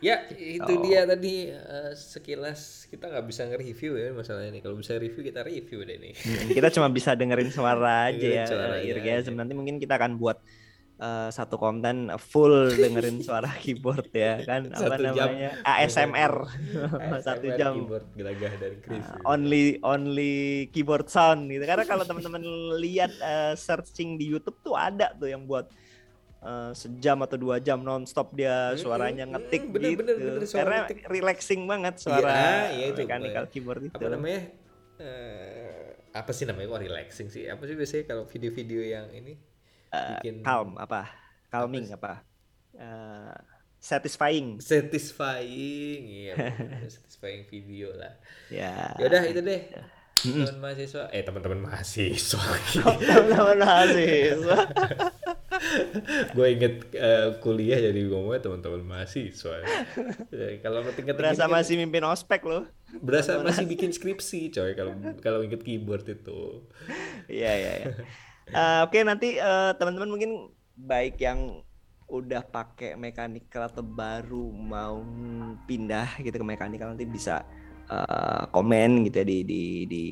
[0.00, 0.80] Ya, itu Oh.
[0.80, 4.60] dia tadi eh, sekilas kita nggak bisa nge-review ya masalah ini.
[4.64, 6.14] Kalau bisa review kita review deh nih.
[6.20, 9.32] Hmm, kita cuma bisa dengerin suara aja ya, suaranya Irgasm.
[9.40, 10.36] Nanti mungkin kita akan buat
[11.00, 14.68] eh, satu konten full dengerin suara keyboard ya kan?
[14.68, 15.14] Apa Satu jam.
[15.16, 15.50] namanya?
[15.64, 16.34] ASMR
[17.26, 17.74] satu jam.
[17.74, 19.00] keyboard gelagah dari Chris.
[19.02, 20.34] Uh, only only
[20.68, 21.64] keyboard sound gitu.
[21.64, 22.44] Karena kalau teman-teman
[22.84, 25.66] lihat uh, searching di YouTube tuh ada tuh yang buat
[26.40, 29.98] uh, sejam atau dua jam nonstop dia Mm, suaranya mm, ngetik bener, gitu.
[29.98, 30.98] bener, bener, suara karena ngetik.
[31.08, 32.36] relaxing banget suara
[32.70, 33.50] Iya, itu, mechanical Pak.
[33.50, 33.96] keyboard itu.
[33.96, 34.40] Apa namanya?
[35.00, 36.66] Eh, apa sih namanya?
[36.68, 37.44] Kok relaxing sih?
[37.46, 39.32] Apa sih biasanya kalau video-video yang ini
[39.90, 41.10] Uh, bikin calm apa?
[41.50, 42.22] Calming apa,
[42.70, 43.34] Uh,
[43.80, 44.60] satisfying.
[44.62, 46.34] Satisfying iya
[46.86, 48.14] satisfying video lah.
[48.52, 48.94] Ya.
[49.00, 49.60] Ya udah itu deh.
[50.20, 52.44] Teman mahasiswa eh teman-teman mahasiswa.
[52.76, 54.58] Teman-teman mahasiswa.
[56.36, 59.64] Gue inget eh, kuliah jadi ngomongnya teman-teman mahasiswa.
[60.28, 62.68] Ya, kalau ngetik berasa masih mimpin ospek loh.
[63.00, 64.92] Berasa masih bikin skripsi coy kalau
[65.24, 66.64] kalau inget keyboard itu.
[67.28, 67.72] Iya iya.
[67.80, 67.94] iya.
[68.50, 70.32] Eh, Oke nanti eh, teman-teman mungkin
[70.74, 71.62] baik yang
[72.10, 74.98] udah pakai mechanical atau baru mau
[75.70, 77.46] pindah gitu ke mechanical nanti bisa
[77.86, 80.04] eh, komen gitu ya di di di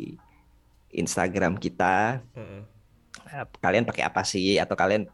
[0.94, 2.22] Instagram kita.
[2.34, 2.62] Heeh.
[3.28, 5.10] Eh, Kalian pakai apa sih atau kalian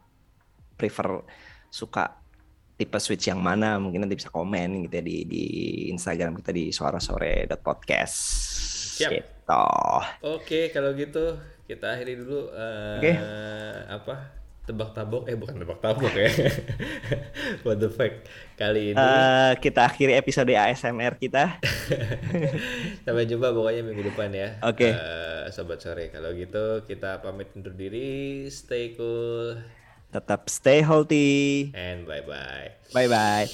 [0.79, 1.25] prefer
[1.71, 2.15] suka
[2.75, 3.79] tipe switch yang mana?
[3.79, 5.43] Mungkin nanti bisa komen gitu ya di di
[5.91, 8.15] Instagram kita di suarasore.podcast.
[8.95, 9.11] Siap.
[9.11, 9.63] Gitu.
[10.23, 11.35] Oke, kalau gitu
[11.65, 13.11] kita akhiri dulu eh, Oke.
[13.89, 14.15] apa
[14.65, 16.29] tebak-tabok eh bukan tebak-tabok ya.
[17.65, 18.25] What the fuck
[18.57, 18.97] kali ini.
[18.97, 21.61] Eh, kita akhiri episode ASMR kita.
[23.05, 24.57] Sampai jumpa pokoknya minggu depan ya.
[24.65, 24.89] Oke.
[24.89, 26.09] Eh, sobat sore.
[26.09, 28.49] Kalau gitu kita pamit undur diri.
[28.49, 29.61] Stay cool
[30.09, 31.69] Tetap stay healthy.
[31.77, 32.73] and bye bye.
[32.89, 33.45] Bye bye.